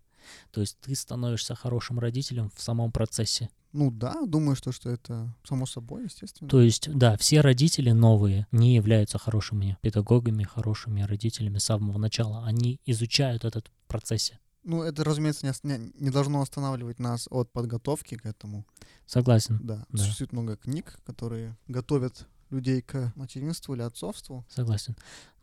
То 0.52 0.62
есть 0.62 0.78
ты 0.82 0.96
становишься 0.96 1.56
хорошим 1.56 2.00
родителем 2.00 2.52
в 2.56 2.62
самом 2.62 2.92
процессе. 2.92 3.50
Ну 3.77 3.91
да, 3.91 4.25
думаю, 4.25 4.55
что, 4.55 4.72
что 4.72 4.89
это 4.89 5.34
само 5.44 5.65
собой, 5.65 6.05
естественно. 6.05 6.50
То 6.50 6.62
есть, 6.62 6.89
да, 6.98 7.17
все 7.17 7.41
родители 7.41 7.91
новые 7.91 8.48
не 8.53 8.74
являются 8.75 9.17
хорошими 9.17 9.77
педагогами, 9.82 10.44
хорошими 10.44 11.01
родителями 11.01 11.58
с 11.58 11.65
самого 11.65 11.98
начала. 11.98 12.46
Они 12.46 12.79
изучают 12.86 13.44
этот 13.44 13.67
в 13.67 13.88
процессе. 13.88 14.39
Ну, 14.63 14.82
это, 14.82 15.03
разумеется, 15.03 15.46
не- 15.63 15.91
не 16.00 16.10
должно 16.10 16.41
останавливать 16.41 17.00
нас 17.00 17.27
от 17.29 17.51
подготовки 17.51 18.15
к 18.15 18.25
этому. 18.25 18.65
Согласен, 19.05 19.60
Да, 19.62 19.86
Да. 19.89 19.98
существует 20.03 20.32
много 20.32 20.55
книг, 20.55 20.98
которые 21.05 21.58
готовят 21.67 22.27
людей 22.51 22.82
к 22.82 23.12
материнству 23.15 23.74
или 23.75 23.82
отцовству. 23.82 24.46
согласен. 24.50 24.96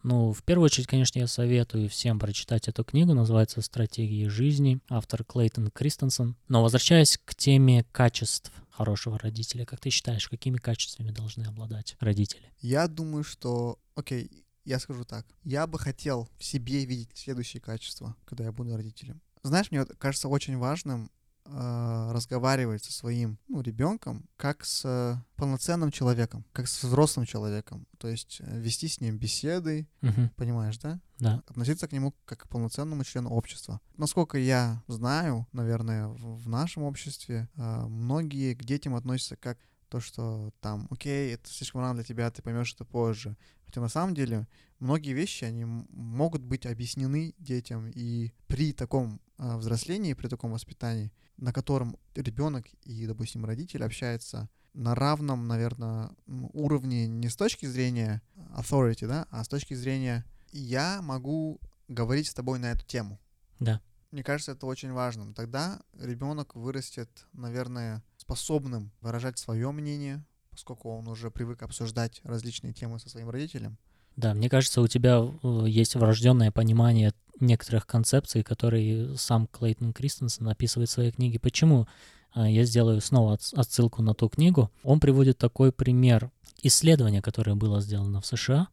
Ну, 0.02 0.32
в 0.32 0.42
первую 0.42 0.66
очередь, 0.66 0.87
конечно, 0.87 1.18
я 1.18 1.26
советую 1.26 1.88
всем 1.88 2.18
прочитать 2.18 2.68
эту 2.68 2.85
книгу. 2.85 3.14
Называется 3.14 3.61
«Стратегии 3.61 4.26
жизни». 4.26 4.80
Автор 4.88 5.25
Клейтон 5.25 5.71
Кристенсен. 5.71 6.37
Но 6.49 6.62
возвращаясь 6.62 7.18
к 7.25 7.35
теме 7.35 7.85
качеств 7.92 8.52
хорошего 8.71 9.18
родителя, 9.18 9.64
как 9.64 9.80
ты 9.80 9.90
считаешь, 9.90 10.28
какими 10.28 10.56
качествами 10.56 11.11
должны 11.11 11.44
обладать 11.44 11.97
родители? 12.00 12.50
Я 12.61 12.88
думаю, 12.88 13.23
что... 13.23 13.78
Окей, 13.94 14.30
я 14.64 14.78
скажу 14.78 15.04
так. 15.04 15.26
Я 15.44 15.66
бы 15.66 15.78
хотел 15.78 16.28
в 16.38 16.44
себе 16.44 16.85
видеть 16.85 17.11
следующие 17.14 17.61
качества, 17.61 18.16
когда 18.25 18.44
я 18.44 18.52
буду 18.52 18.76
родителем. 18.76 19.21
Знаешь, 19.42 19.71
мне 19.71 19.80
вот 19.80 19.92
кажется 19.99 20.28
очень 20.28 20.56
важным 20.56 21.11
э, 21.44 22.11
разговаривать 22.12 22.84
со 22.84 22.92
своим 22.92 23.38
ну, 23.49 23.61
ребенком 23.61 24.28
как 24.37 24.64
с 24.64 24.82
э, 24.84 25.16
полноценным 25.37 25.90
человеком, 25.90 26.44
как 26.52 26.68
с 26.68 26.82
взрослым 26.82 27.26
человеком. 27.26 27.87
То 27.99 28.08
есть 28.08 28.40
э, 28.40 28.61
вести 28.61 28.88
с 28.88 29.00
ним 29.00 29.18
беседы, 29.18 29.87
Мгм, 30.00 30.30
понимаешь, 30.37 30.78
да? 30.78 31.00
да, 31.18 31.42
относиться 31.46 31.88
к 31.88 31.92
нему 31.92 32.14
как 32.25 32.42
к 32.42 32.49
полноценному 32.49 33.04
члену 33.04 33.30
общества. 33.30 33.80
Насколько 33.96 34.38
я 34.38 34.82
знаю, 34.88 35.46
наверное, 35.52 36.08
в, 36.08 36.42
в 36.42 36.49
нашем 36.49 36.84
обществе 36.84 37.49
э, 37.56 37.87
многие 37.87 38.54
к 38.54 38.64
детям 38.64 38.94
относятся 38.94 39.37
как 39.37 39.58
то, 39.88 40.00
что 40.00 40.52
там, 40.61 40.88
окей, 40.90 41.34
это 41.34 41.50
слишком 41.50 41.82
рано 41.82 41.96
для 41.96 42.04
тебя, 42.04 42.30
ты 42.30 42.40
поймешь 42.40 42.72
это 42.72 42.87
позже. 42.87 43.37
Хотя 43.66 43.82
на 43.82 43.88
самом 43.88 44.14
деле 44.14 44.49
многие 44.78 45.12
вещи, 45.12 45.44
они 45.44 45.64
могут 45.64 46.42
быть 46.42 46.64
объяснены 46.64 47.34
детям, 47.38 47.90
и 47.94 48.32
при 48.46 48.72
таком 48.72 49.20
э, 49.38 49.56
взрослении, 49.56 50.14
при 50.14 50.28
таком 50.28 50.52
воспитании, 50.52 51.12
на 51.36 51.52
котором 51.52 51.96
ребенок 52.14 52.66
и, 52.84 53.06
допустим, 53.06 53.44
родитель 53.44 53.84
общаются 53.84 54.48
на 54.75 54.95
равном, 54.95 55.47
наверное, 55.49 56.10
уровне 56.52 57.06
не 57.06 57.28
с 57.28 57.36
точки 57.36 57.66
зрения 57.66 58.23
authority, 58.56 59.06
да, 59.06 59.26
а 59.30 59.45
с 59.45 59.49
точки 59.49 59.75
зрения 59.75 60.25
я 60.52 61.02
могу 61.02 61.60
говорить 61.88 62.28
с 62.28 62.34
тобой 62.34 62.58
на 62.58 62.66
эту 62.73 62.86
тему. 62.86 63.18
да, 63.60 63.80
Мне 64.10 64.23
кажется, 64.23 64.52
это 64.52 64.66
очень 64.66 64.92
важным. 64.92 65.34
Тогда 65.34 65.80
ребенок 65.99 66.54
вырастет, 66.54 67.26
наверное, 67.32 68.02
способным 68.16 68.92
выражать 69.00 69.38
свое 69.38 69.71
мнение, 69.73 70.25
поскольку 70.50 70.90
он 70.90 71.08
уже 71.08 71.30
привык 71.30 71.62
обсуждать 71.62 72.21
различные 72.25 72.73
темы 72.73 72.99
со 72.99 73.08
своим 73.08 73.30
родителем. 73.30 73.78
да. 74.16 74.34
Мне 74.34 74.49
кажется, 74.49 74.80
у 74.80 74.88
тебя 74.88 75.18
э, 75.42 75.64
есть 75.66 75.97
врожденное 75.97 76.50
понимание 76.50 77.12
некоторых 77.40 77.86
концепций, 77.86 78.42
которые 78.42 79.16
сам 79.16 79.47
Клейтон 79.47 79.92
Кристенсен 79.92 80.49
описывает 80.49 80.88
в 80.88 80.92
своей 80.92 81.10
книге. 81.12 81.38
Почему? 81.38 81.86
А, 82.34 82.49
Я 82.49 82.64
сделаю 82.64 83.00
снова 83.00 83.34
отс- 83.34 83.54
отсылку 83.54 84.02
на 84.02 84.14
ту 84.14 84.28
книгу. 84.28 84.71
Он 84.82 85.00
приводит 85.00 85.38
такой 85.38 85.73
пример 85.73 86.30
исследования, 86.62 87.21
которое 87.23 87.54
было 87.54 87.80
сделано 87.80 88.21
в 88.21 88.26
США. 88.26 88.68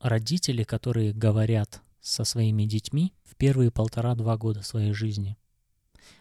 родители, 0.00 0.62
которые 0.64 1.12
говорят 1.12 1.80
со 2.00 2.24
своими 2.24 2.64
детьми 2.64 3.12
в 3.24 3.34
первые 3.36 3.70
полтора-два 3.70 4.36
года 4.36 4.62
своей 4.62 4.92
жизни, 4.92 5.36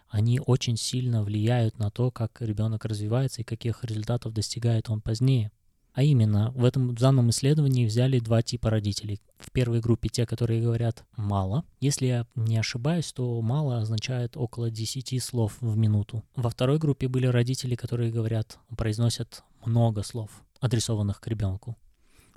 они 0.09 0.39
очень 0.43 0.77
сильно 0.77 1.21
влияют 1.21 1.77
на 1.77 1.91
то, 1.91 2.09
как 2.11 2.41
ребенок 2.41 2.85
развивается 2.85 3.41
и 3.41 3.43
каких 3.43 3.83
результатов 3.83 4.33
достигает 4.33 4.89
он 4.89 5.01
позднее. 5.01 5.51
А 5.95 6.03
именно, 6.03 6.51
в 6.51 6.63
этом 6.63 6.89
в 6.89 6.99
данном 6.99 7.31
исследовании 7.31 7.87
взяли 7.87 8.19
два 8.19 8.43
типа 8.43 8.69
родителей. 8.69 9.19
В 9.39 9.49
первой 9.51 9.79
группе 9.79 10.09
те, 10.09 10.27
которые 10.27 10.61
говорят 10.61 11.03
«мало». 11.17 11.63
Если 11.79 12.05
я 12.05 12.27
не 12.35 12.57
ошибаюсь, 12.57 13.11
то 13.13 13.41
«мало» 13.41 13.79
означает 13.79 14.37
около 14.37 14.69
10 14.69 15.23
слов 15.23 15.57
в 15.59 15.75
минуту. 15.75 16.23
Во 16.35 16.49
второй 16.49 16.77
группе 16.77 17.07
были 17.07 17.25
родители, 17.25 17.75
которые 17.75 18.11
говорят, 18.11 18.59
произносят 18.77 19.43
много 19.65 20.03
слов, 20.03 20.29
адресованных 20.59 21.19
к 21.19 21.27
ребенку 21.27 21.75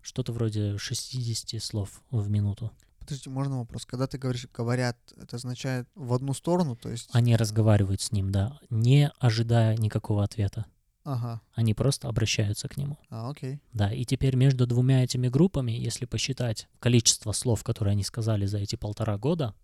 что-то 0.08 0.32
вроде 0.32 0.78
60 0.78 1.62
слов 1.62 2.02
в 2.10 2.28
минуту. 2.30 2.72
Подожди, 2.98 3.30
можно 3.30 3.58
вопрос? 3.58 3.86
Когда 3.86 4.06
ты 4.06 4.18
говоришь 4.18 4.48
«говорят», 4.52 4.96
это 5.16 5.36
означает 5.36 5.88
в 5.94 6.12
одну 6.12 6.34
сторону, 6.34 6.76
то 6.76 6.90
есть... 6.90 7.08
Они 7.12 7.36
разговаривают 7.36 8.00
с 8.00 8.12
ним, 8.12 8.30
да, 8.30 8.58
не 8.70 9.10
ожидая 9.18 9.76
никакого 9.76 10.24
ответа. 10.24 10.66
Ага, 11.10 11.40
Они 11.54 11.72
просто 11.72 12.08
обращаются 12.08 12.68
к 12.68 12.76
нему. 12.76 12.98
а, 13.08 13.30
окей. 13.30 13.60
Да, 13.72 13.90
и 13.92 14.04
теперь 14.04 14.36
между 14.36 14.66
двумя 14.66 15.04
этими 15.04 15.28
группами, 15.28 15.72
если 15.72 16.04
посчитать 16.04 16.68
количество 16.80 17.32
слов, 17.32 17.64
которые 17.64 17.92
они 17.92 18.02
сказали 18.04 18.44
за 18.44 18.58
эти 18.58 18.76
полтора 18.76 19.16
года, 19.16 19.54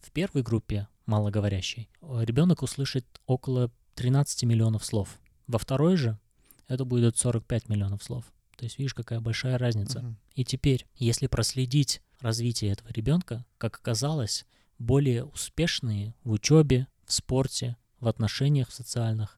в 0.00 0.10
первой 0.10 0.42
группе, 0.42 0.88
малоговорящей, 1.06 1.88
ребенок 2.02 2.62
услышит 2.62 3.06
около 3.26 3.70
13 3.94 4.42
миллионов 4.44 4.84
слов. 4.84 5.18
Во 5.46 5.58
второй 5.58 5.96
же 5.96 6.18
это 6.66 6.84
будет 6.84 7.16
45 7.16 7.68
миллионов 7.68 8.02
слов. 8.02 8.24
То 8.56 8.64
есть 8.64 8.78
видишь, 8.78 8.94
какая 8.94 9.20
большая 9.20 9.56
разница. 9.56 10.00
Мгм. 10.00 10.18
И 10.34 10.44
теперь, 10.44 10.84
если 10.96 11.28
проследить 11.28 12.02
развитие 12.20 12.72
этого 12.72 12.90
ребенка, 12.92 13.44
как 13.56 13.76
оказалось, 13.76 14.46
более 14.78 15.24
успешные 15.24 16.14
в 16.24 16.32
учебе, 16.32 16.88
в 17.04 17.12
спорте, 17.12 17.76
в 18.00 18.08
отношениях 18.08 18.72
социальных, 18.72 19.37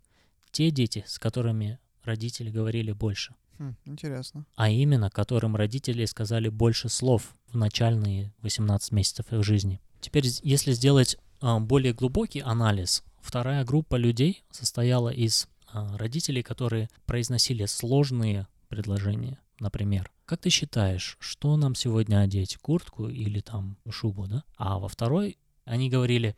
те 0.52 0.70
дети, 0.70 1.04
с 1.06 1.18
которыми 1.18 1.78
родители 2.02 2.50
говорили 2.50 2.92
больше, 2.92 3.34
Хм, 3.58 3.76
интересно. 3.84 4.46
а 4.56 4.70
именно 4.70 5.10
которым 5.10 5.56
родители 5.56 6.04
сказали 6.06 6.48
больше 6.48 6.88
слов 6.88 7.34
в 7.52 7.56
начальные 7.56 8.32
18 8.42 8.92
месяцев 8.92 9.32
их 9.32 9.44
жизни. 9.44 9.80
Теперь, 10.00 10.24
если 10.42 10.72
сделать 10.72 11.18
а, 11.40 11.60
более 11.60 11.92
глубокий 11.92 12.40
анализ, 12.40 13.02
вторая 13.20 13.64
группа 13.64 13.96
людей 13.96 14.44
состояла 14.50 15.10
из 15.10 15.46
а, 15.72 15.96
родителей, 15.98 16.42
которые 16.42 16.88
произносили 17.06 17.66
сложные 17.66 18.46
предложения. 18.68 19.38
Например, 19.58 20.10
как 20.24 20.40
ты 20.40 20.48
считаешь, 20.48 21.16
что 21.20 21.56
нам 21.56 21.74
сегодня 21.74 22.20
одеть, 22.20 22.56
куртку 22.56 23.08
или 23.08 23.40
там 23.40 23.76
шубу, 23.90 24.26
да? 24.26 24.42
А 24.56 24.78
во 24.78 24.88
второй 24.88 25.36
они 25.64 25.90
говорили, 25.90 26.34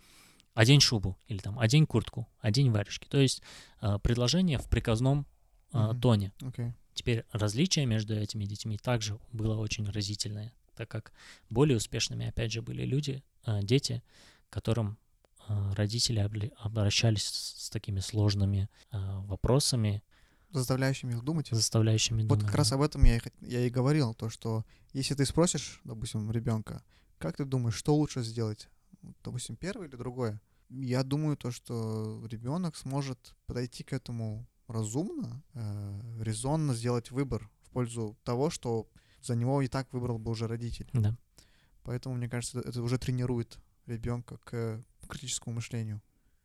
одень 0.55 0.81
шубу 0.81 1.17
или 1.27 1.39
там 1.39 1.59
одень 1.59 1.87
куртку, 1.87 2.29
одень 2.41 2.71
варежки. 2.71 3.07
То 3.09 3.19
есть 3.19 3.43
а, 3.81 3.99
предложение 3.99 4.59
в 4.59 4.69
приказном 4.69 5.27
а, 5.73 5.93
Мгм. 5.93 6.01
тоне. 6.01 6.33
Окей. 6.43 6.73
Теперь 6.95 7.25
различие 7.33 7.87
между 7.87 8.15
этими 8.15 8.45
детьми 8.45 8.77
также 8.77 9.19
было 9.33 9.57
очень 9.57 9.87
разительное, 9.89 10.53
так 10.77 10.89
как 10.91 11.13
более 11.49 11.77
успешными, 11.79 12.27
опять 12.27 12.53
же, 12.53 12.61
были 12.61 12.85
люди, 12.85 13.23
э, 13.47 13.61
дети, 13.63 14.03
которым 14.51 14.99
э, 15.49 15.73
родители 15.75 16.21
обли- 16.23 16.53
обращались 16.59 17.25
с, 17.25 17.65
с 17.67 17.71
такими 17.71 18.01
сложными 18.01 18.69
э, 18.91 18.99
вопросами, 19.27 20.03
Заставляющими 20.51 21.13
их 21.15 21.23
думать. 21.25 21.49
заставляющими 21.51 22.21
Вот 22.25 22.29
думать. 22.41 22.45
как 22.45 22.55
раз 22.57 22.73
об 22.73 22.83
этом 22.83 23.03
я 23.05 23.17
и, 23.17 23.21
я 23.41 23.61
и 23.67 23.71
говорил, 23.71 24.13
то 24.13 24.29
что 24.29 24.67
если 24.93 25.15
ты 25.15 25.25
спросишь, 25.25 25.81
допустим, 25.85 26.31
ребенка, 26.31 26.83
как 27.17 27.39
ты 27.39 27.47
думаешь, 27.47 27.75
что 27.75 27.95
лучше 27.97 28.23
сделать, 28.23 28.67
Вот, 28.67 28.72
допустим, 29.25 29.57
первое 29.57 29.89
или 29.89 29.97
другое, 29.97 30.41
я 30.69 31.03
думаю 31.03 31.37
то, 31.37 31.51
что 31.51 32.25
ребенок 32.31 32.77
сможет 32.77 33.35
подойти 33.47 33.85
к 33.85 33.93
этому 33.93 34.47
разумно, 34.69 35.43
э, 35.55 36.23
резонно 36.23 36.75
сделать 36.75 37.11
выбор 37.11 37.51
в 37.63 37.71
пользу 37.71 38.17
того, 38.25 38.51
что 38.51 38.89
за 39.23 39.35
него 39.35 39.63
и 39.63 39.69
так 39.69 39.93
выбрал 39.93 40.19
бы 40.19 40.31
уже 40.31 40.47
родитель. 40.47 40.89
Да. 40.93 41.17
Поэтому, 41.83 42.15
мне 42.15 42.29
кажется, 42.29 42.61
это, 42.61 42.83
уже 42.83 42.99
тренирует 42.99 43.59
ребенка 43.87 44.39
к 44.39 44.83
критическому 45.09 45.57
мышлению. 45.57 46.01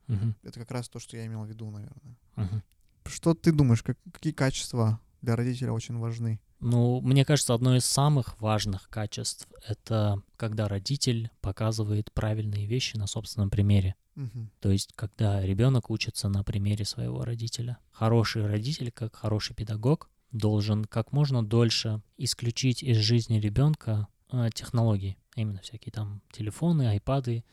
Мгм. 0.07 0.35
Это 0.43 0.59
как 0.59 0.71
раз 0.71 0.89
то, 0.89 0.99
что 0.99 1.17
я 1.17 1.25
имел 1.25 1.43
в 1.43 1.49
виду, 1.49 1.69
наверное. 1.69 2.17
Мгм. 2.35 2.63
Что 3.05 3.33
ты 3.33 3.51
думаешь, 3.51 3.83
как, 3.83 3.97
какие 4.11 4.33
качества 4.33 4.99
для 5.21 5.35
родителя 5.35 5.71
очень 5.71 5.97
важны? 5.97 6.39
Ну, 6.59 7.01
мне 7.01 7.23
кажется, 7.23 7.53
одно 7.53 7.75
из 7.75 7.85
самых 7.85 8.39
важных 8.41 8.89
качеств— 8.89 9.47
это 9.67 10.21
когда 10.37 10.67
родитель 10.67 11.29
показывает 11.41 12.11
правильные 12.11 12.65
вещи 12.65 12.97
на 12.97 13.07
собственном 13.07 13.49
примере. 13.49 13.95
Мгм. 14.15 14.49
То 14.59 14.71
есть, 14.71 14.93
когда 14.95 15.45
ребенок 15.45 15.91
учится 15.91 16.27
на 16.27 16.43
примере 16.43 16.85
своего 16.85 17.23
родителя. 17.23 17.77
Хороший 17.91 18.47
родитель, 18.47 18.91
как 18.91 19.15
хороший 19.15 19.55
педагог, 19.55 20.09
должен 20.31 20.85
как 20.85 21.11
можно 21.11 21.45
дольше 21.45 22.01
исключить 22.17 22.81
из 22.81 22.97
жизни 22.97 23.39
ребенка 23.39 24.07
э, 24.31 24.49
технологии, 24.53 25.17
а 25.35 25.41
именно 25.41 25.61
всякие 25.61 25.91
там 25.91 26.21
телефоны, 26.31 26.87
айпады, 26.87 27.45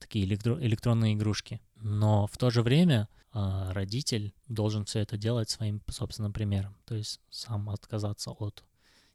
такие 0.00 0.26
электро- 0.26 0.60
электронные 0.60 1.14
игрушки. 1.14 1.60
Но 1.80 2.26
в 2.26 2.36
то 2.36 2.50
же 2.50 2.62
время 2.62 3.08
а, 3.32 3.72
родитель 3.72 4.34
должен 4.48 4.84
все 4.84 5.00
это 5.00 5.16
делать 5.16 5.50
своим 5.50 5.82
собственным 5.88 6.32
примером. 6.32 6.76
То 6.84 6.94
есть 6.94 7.20
сам 7.30 7.70
отказаться 7.70 8.30
от 8.30 8.64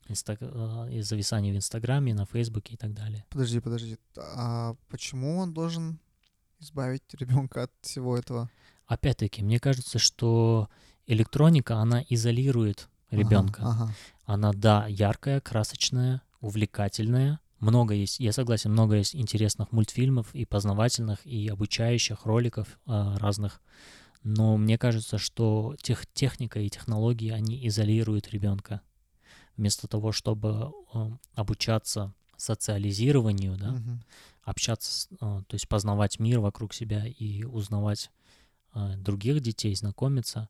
инста- 0.08 0.38
а, 0.40 0.90
из 0.90 1.08
зависания 1.08 1.54
в 1.54 1.56
Инстаграме, 1.58 2.14
на 2.14 2.26
Фейсбуке 2.26 2.76
и 2.76 2.78
так 2.78 2.94
далее. 2.94 3.26
Подожди, 3.30 3.60
подожди. 3.60 3.98
А 4.18 4.76
почему 4.88 5.38
он 5.38 5.54
должен 5.54 6.00
избавить 6.60 7.04
ребенка 7.14 7.64
от 7.64 7.72
всего 7.82 8.18
этого? 8.18 8.50
Опять-таки, 8.88 9.44
мне 9.44 9.60
кажется, 9.60 10.00
что 10.00 10.70
электроника, 11.08 11.78
она 11.78 12.04
изолирует 12.08 12.90
Ага, 13.10 13.22
ребенка. 13.22 13.62
Ага. 13.64 13.94
Она, 14.26 14.54
да, 14.54 14.88
яркая, 14.88 15.42
красочная, 15.42 16.22
увлекательная. 16.40 17.40
Много 17.66 17.96
есть, 17.96 18.20
я 18.20 18.32
согласен, 18.32 18.72
много 18.72 18.96
есть 18.98 19.16
интересных 19.16 19.72
мультфильмов 19.72 20.36
и 20.36 20.46
познавательных, 20.46 21.26
и 21.26 21.48
обучающих 21.48 22.24
роликов 22.26 22.80
а, 22.86 23.18
разных. 23.18 23.60
Но 24.22 24.56
мне 24.56 24.78
кажется, 24.78 25.18
что 25.18 25.76
тех, 25.82 26.06
техника 26.14 26.60
и 26.60 26.70
технологии, 26.70 27.32
они 27.32 27.68
изолируют 27.68 28.30
ребенка. 28.30 28.82
Вместо 29.58 29.88
того, 29.88 30.12
чтобы 30.12 30.74
ам, 30.94 31.20
обучаться 31.34 32.14
социализированию, 32.38 33.58
да, 33.58 33.72
Мгм. 33.72 34.04
общаться, 34.44 35.08
а, 35.20 35.42
то 35.48 35.56
есть 35.56 35.68
познавать 35.68 36.20
мир 36.20 36.42
вокруг 36.42 36.72
себя 36.72 37.08
и 37.08 37.46
узнавать 37.46 38.12
а, 38.74 38.96
других 38.96 39.42
детей, 39.42 39.74
знакомиться, 39.76 40.50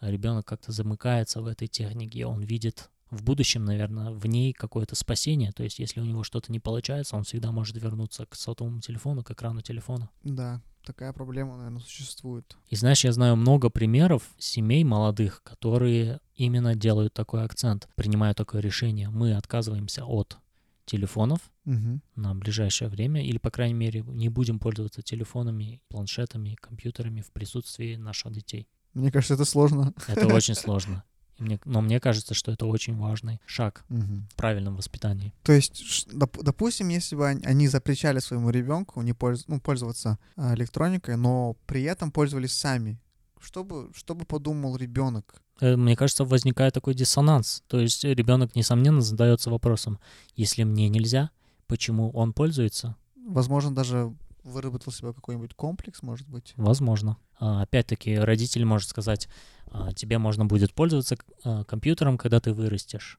ребенок 0.00 0.46
как-то 0.46 0.72
замыкается 0.72 1.42
в 1.42 1.46
этой 1.46 1.68
технике, 1.68 2.26
он 2.26 2.42
видит 2.42 2.90
в 3.10 3.22
будущем, 3.22 3.64
наверное, 3.64 4.10
в 4.10 4.26
ней 4.26 4.52
какое-то 4.52 4.94
спасение. 4.96 5.52
То 5.52 5.62
есть, 5.62 5.78
если 5.78 6.00
у 6.00 6.04
него 6.04 6.22
что-то 6.24 6.50
не 6.52 6.60
получается, 6.60 7.16
он 7.16 7.24
всегда 7.24 7.52
может 7.52 7.76
вернуться 7.76 8.26
к 8.26 8.34
сотовому 8.34 8.80
телефону, 8.80 9.22
к 9.22 9.30
экрану 9.30 9.60
телефона. 9.60 10.10
Да, 10.24 10.60
такая 10.84 11.12
проблема, 11.12 11.56
наверное, 11.56 11.80
существует. 11.80 12.56
И 12.68 12.76
знаешь, 12.76 13.04
я 13.04 13.12
знаю 13.12 13.36
много 13.36 13.70
примеров 13.70 14.22
семей 14.38 14.82
молодых, 14.84 15.42
которые 15.44 16.20
именно 16.34 16.74
делают 16.74 17.14
такой 17.14 17.44
акцент, 17.44 17.88
принимают 17.94 18.36
такое 18.38 18.60
решение. 18.60 19.08
Мы 19.08 19.34
отказываемся 19.34 20.04
от 20.04 20.36
телефонов 20.84 21.40
Мгм. 21.64 22.00
на 22.14 22.34
ближайшее 22.34 22.88
время, 22.88 23.24
или, 23.24 23.38
по 23.38 23.50
крайней 23.50 23.74
мере, 23.74 24.02
не 24.06 24.28
будем 24.28 24.58
пользоваться 24.60 25.02
телефонами, 25.02 25.80
планшетами, 25.88 26.56
компьютерами 26.60 27.22
в 27.22 27.32
присутствии 27.32 27.96
наших 27.96 28.32
детей. 28.32 28.68
Мне 28.94 29.10
кажется, 29.10 29.34
это 29.34 29.44
сложно. 29.44 29.92
Это 30.06 30.28
очень 30.28 30.54
сложно. 30.54 31.02
Мне- 31.38 31.60
но 31.64 31.80
мне 31.82 32.00
кажется, 32.00 32.34
что 32.34 32.52
это 32.52 32.66
очень 32.66 32.96
важный 32.96 33.40
шаг 33.46 33.84
Мгм. 33.88 34.26
в 34.32 34.34
правильном 34.36 34.76
воспитании. 34.76 35.32
То 35.42 35.52
есть, 35.52 36.08
доп- 36.08 36.42
допустим, 36.42 36.88
если 36.88 37.16
бы 37.16 37.24
он- 37.24 37.42
они 37.44 37.68
запрещали 37.68 38.20
своему 38.20 38.50
ребенку 38.50 39.02
не 39.02 39.12
польз- 39.12 39.44
ну, 39.46 39.60
пользоваться 39.60 40.18
а, 40.36 40.54
электроникой, 40.54 41.16
но 41.16 41.56
при 41.66 41.82
этом 41.82 42.10
пользовались 42.10 42.52
сами, 42.52 42.98
что 43.40 43.64
бы, 43.64 43.90
что 43.94 44.14
бы 44.14 44.24
подумал 44.24 44.76
ребенок? 44.76 45.34
Э, 45.60 45.76
Мне 45.76 45.96
кажется, 45.96 46.24
возникает 46.24 46.74
такой 46.74 46.94
диссонанс. 46.94 47.62
То 47.68 47.80
есть 47.80 48.04
ребенок, 48.04 48.54
несомненно, 48.56 49.00
задается 49.00 49.50
вопросом, 49.50 49.98
если 50.34 50.64
мне 50.64 50.88
нельзя, 50.88 51.30
почему 51.66 52.10
он 52.10 52.32
пользуется? 52.32 52.96
Возможно, 53.26 53.74
даже 53.74 54.14
выработал 54.46 54.92
себе 54.92 55.12
какой-нибудь 55.12 55.54
комплекс, 55.54 56.02
может 56.02 56.28
быть. 56.28 56.54
Возможно. 56.56 57.16
А, 57.38 57.62
Опять-таки, 57.62 58.16
родитель 58.16 58.64
может 58.64 58.88
сказать, 58.88 59.28
а, 59.66 59.92
тебе 59.92 60.18
можно 60.18 60.46
будет 60.46 60.72
пользоваться 60.72 61.16
а, 61.44 61.64
компьютером, 61.64 62.16
когда 62.16 62.40
ты 62.40 62.52
вырастешь. 62.52 63.18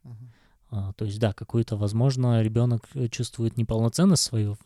А, 0.70 0.94
То 0.94 1.06
есть, 1.06 1.20
да, 1.20 1.34
какую-то, 1.34 1.76
возможно, 1.78 2.42
ребенок 2.42 2.88
э, 2.94 3.08
чувствует 3.08 3.58
неполноценность 3.58 4.24
свою. 4.24 4.58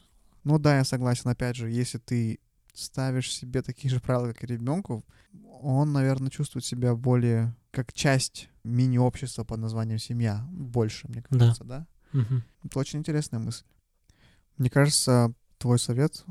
Ну 0.43 0.58
да, 0.58 0.78
я 0.78 0.84
согласен. 0.84 1.30
Опять 1.30 1.56
же, 1.56 1.69
если 1.69 1.97
ты 2.00 2.39
ставишь 2.74 3.32
себе 3.32 3.62
такие 3.62 3.89
же 3.93 4.00
правила, 4.00 4.28
как 4.34 4.43
и 4.43 4.47
ребенку, 4.47 5.04
он, 5.62 5.91
наверное, 5.91 6.30
чувствует 6.32 6.65
себя 6.65 6.95
более 6.95 7.56
как 7.71 7.93
часть 7.93 8.50
мини-общества 8.63 9.43
под 9.43 9.60
названием 9.60 10.00
семья. 10.00 10.47
Больше, 10.52 11.08
мне 11.08 11.24
Да. 11.30 11.39
кажется, 11.39 11.63
да? 11.63 11.88
Мгм. 12.13 12.43
Это 12.63 12.80
очень 12.80 13.00
интересная 13.00 13.39
мысль. 13.39 13.63
Мне 14.58 14.69
кажется, 14.69 15.34
твой 15.60 15.78
совет 15.80 16.26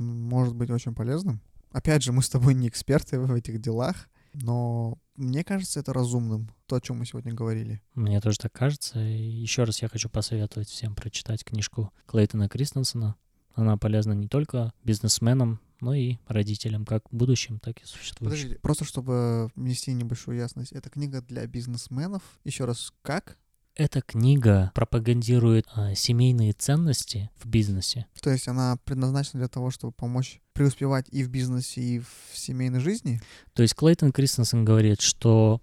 может 0.00 0.54
быть 0.54 0.70
очень 0.70 0.94
полезным. 0.94 1.40
Опять 1.70 2.02
же, 2.02 2.12
мы 2.12 2.22
с 2.22 2.28
тобой 2.28 2.54
не 2.54 2.68
эксперты 2.68 3.20
в 3.20 3.32
этих 3.32 3.60
делах, 3.60 4.08
но 4.32 4.98
мне 5.16 5.44
кажется 5.44 5.80
это 5.80 5.92
разумным, 5.92 6.50
то, 6.66 6.76
о 6.76 6.80
чем 6.80 6.98
мы 6.98 7.06
сегодня 7.06 7.32
говорили. 7.32 7.80
Мне 7.94 8.20
тоже 8.20 8.38
так 8.38 8.52
кажется. 8.52 9.00
И 9.00 9.22
еще 9.22 9.64
раз 9.64 9.82
я 9.82 9.88
хочу 9.88 10.08
посоветовать 10.08 10.68
всем 10.68 10.94
прочитать 10.94 11.44
книжку 11.44 11.92
Клейтона 12.06 12.48
Кристенсена. 12.48 13.16
Она 13.54 13.76
полезна 13.76 14.12
не 14.12 14.28
только 14.28 14.72
бизнесменам, 14.84 15.60
но 15.80 15.94
и 15.94 16.18
родителям, 16.26 16.84
как 16.84 17.04
будущим, 17.10 17.58
так 17.58 17.80
и 17.80 17.86
существующим. 17.86 18.48
Подожди, 18.48 18.58
просто 18.60 18.84
чтобы 18.84 19.50
внести 19.56 19.92
небольшую 19.92 20.38
ясность. 20.38 20.72
Это 20.72 20.90
книга 20.90 21.20
для 21.22 21.46
бизнесменов. 21.46 22.22
Еще 22.44 22.64
раз, 22.64 22.92
как? 23.02 23.38
Эта 23.80 24.02
книга 24.02 24.72
пропагандирует 24.74 25.66
а, 25.74 25.94
семейные 25.94 26.52
ценности 26.52 27.30
в 27.42 27.46
бизнесе. 27.46 28.04
То 28.20 28.28
есть 28.28 28.46
она 28.46 28.76
предназначена 28.84 29.40
для 29.40 29.48
того, 29.48 29.70
чтобы 29.70 29.94
помочь 29.94 30.42
преуспевать 30.52 31.06
и 31.10 31.24
в 31.24 31.30
бизнесе, 31.30 31.80
и 31.80 31.98
в 32.00 32.06
семейной 32.34 32.80
жизни? 32.80 33.22
То 33.54 33.62
есть 33.62 33.74
Клейтон 33.74 34.12
Кристенсен 34.12 34.66
говорит, 34.66 35.00
что 35.00 35.62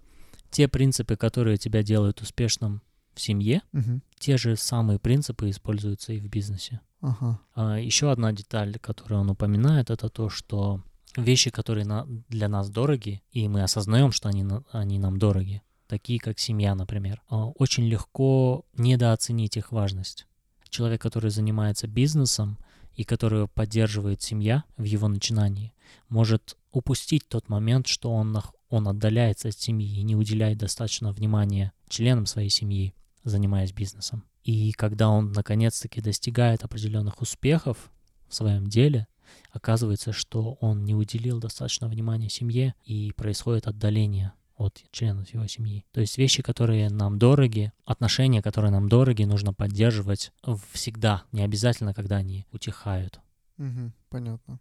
те 0.50 0.66
принципы, 0.66 1.14
которые 1.14 1.58
тебя 1.58 1.84
делают 1.84 2.20
успешным 2.20 2.82
в 3.14 3.20
семье, 3.20 3.62
Мгм. 3.70 4.02
те 4.18 4.36
же 4.36 4.56
самые 4.56 4.98
принципы 4.98 5.48
используются 5.50 6.12
и 6.12 6.18
в 6.18 6.28
бизнесе. 6.28 6.80
Ага. 7.00 7.38
А, 7.54 7.76
Еще 7.78 8.10
одна 8.10 8.32
деталь, 8.32 8.80
которую 8.80 9.20
он 9.20 9.30
упоминает, 9.30 9.90
это 9.90 10.08
то, 10.08 10.28
что 10.28 10.82
вещи, 11.16 11.50
которые 11.50 11.84
на- 11.86 12.04
для 12.28 12.48
нас 12.48 12.68
дороги, 12.68 13.22
и 13.30 13.46
мы 13.46 13.62
осознаем, 13.62 14.10
что 14.10 14.28
они, 14.28 14.44
они 14.72 14.98
нам 14.98 15.18
дороги, 15.20 15.62
такие 15.88 16.20
как 16.20 16.38
семья, 16.38 16.74
например, 16.74 17.22
а, 17.28 17.46
очень 17.46 17.84
легко 17.84 18.64
недооценить 18.76 19.56
их 19.56 19.72
важность. 19.72 20.26
Человек, 20.68 21.00
который 21.02 21.30
занимается 21.30 21.88
бизнесом 21.88 22.58
и 22.94 23.04
которого 23.04 23.46
поддерживает 23.46 24.22
семья 24.22 24.64
в 24.76 24.84
его 24.84 25.08
начинании, 25.08 25.72
может 26.08 26.56
упустить 26.70 27.26
тот 27.26 27.48
момент, 27.48 27.86
что 27.86 28.12
он, 28.12 28.38
он 28.68 28.88
отдаляется 28.88 29.48
от 29.48 29.58
семьи 29.58 29.98
и 29.98 30.02
не 30.02 30.14
уделяет 30.14 30.58
достаточно 30.58 31.12
внимания 31.12 31.72
членам 31.88 32.26
своей 32.26 32.50
семьи, 32.50 32.94
занимаясь 33.24 33.72
бизнесом. 33.72 34.24
И 34.44 34.72
когда 34.72 35.08
он 35.08 35.32
наконец-таки 35.32 36.00
достигает 36.00 36.64
определенных 36.64 37.20
успехов 37.20 37.90
в 38.28 38.34
своем 38.34 38.66
деле, 38.66 39.06
оказывается, 39.50 40.12
что 40.12 40.58
он 40.60 40.84
не 40.84 40.94
уделил 40.94 41.38
достаточно 41.38 41.88
внимания 41.88 42.28
семье 42.28 42.74
и 42.84 43.12
происходит 43.12 43.66
отдаление 43.66 44.32
от 44.58 44.82
членов 44.90 45.32
его 45.32 45.46
семьи. 45.46 45.86
То 45.92 46.00
есть 46.00 46.18
вещи, 46.18 46.42
которые 46.42 46.90
нам 46.90 47.18
дороги, 47.18 47.72
отношения, 47.86 48.42
которые 48.42 48.72
нам 48.72 48.88
дороги, 48.88 49.22
нужно 49.22 49.54
поддерживать 49.54 50.32
всегда, 50.72 51.22
не 51.32 51.42
обязательно, 51.42 51.94
когда 51.94 52.16
они 52.16 52.44
утихают. 52.52 53.20
Мгм. 53.56 53.92
Понятно. 54.10 54.58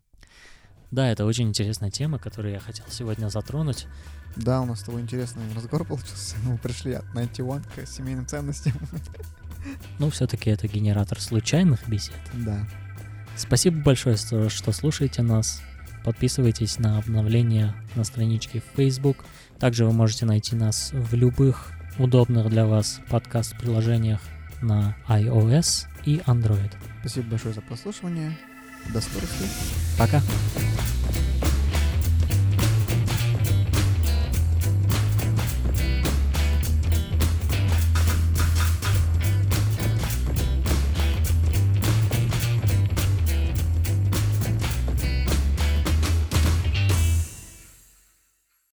Да, 0.91 1.09
это 1.09 1.25
очень 1.25 1.49
интересная 1.49 1.91
тема, 1.91 2.17
которую 2.17 2.53
я 2.53 2.59
хотел 2.59 2.85
сегодня 2.89 3.27
затронуть. 3.27 3.87
Да, 4.37 4.61
у 4.61 4.65
нас 4.65 4.81
с 4.81 4.83
тобой 4.83 5.01
интересный 5.01 5.43
разговор 5.53 5.85
получился. 5.85 6.35
Мы 6.43 6.57
пришли 6.57 6.93
от 6.93 7.05
91 7.11 7.63
к 7.63 7.87
семейным 7.87 8.27
ценностям. 8.27 8.73
Но 9.99 10.09
все-таки 10.09 10.49
это 10.49 10.67
генератор 10.67 11.19
случайных 11.19 11.89
бесед. 11.89 12.15
Да. 12.33 12.65
Спасибо 13.35 13.81
большое, 13.83 14.15
что 14.15 14.71
слушаете 14.71 15.23
нас. 15.23 15.61
Подписывайтесь 16.05 16.79
на 16.79 16.99
обновления 16.99 17.75
на 17.95 18.03
страничке 18.03 18.61
в 18.61 18.77
Facebook. 18.77 19.25
Также 19.59 19.85
вы 19.85 19.91
можете 19.91 20.25
найти 20.25 20.55
нас 20.55 20.91
в 20.93 21.13
любых 21.15 21.71
удобных 21.97 22.49
для 22.49 22.65
вас 22.65 23.01
подкаст-приложениях 23.09 24.21
на 24.61 24.95
iOS 25.07 25.87
и 26.05 26.17
Android. 26.27 26.71
Спасибо 27.01 27.31
большое 27.31 27.53
за 27.53 27.61
прослушивание. 27.61 28.37
До 28.93 29.01
скорых 29.01 29.29
встреч. 29.29 29.49
Пока! 29.97 30.21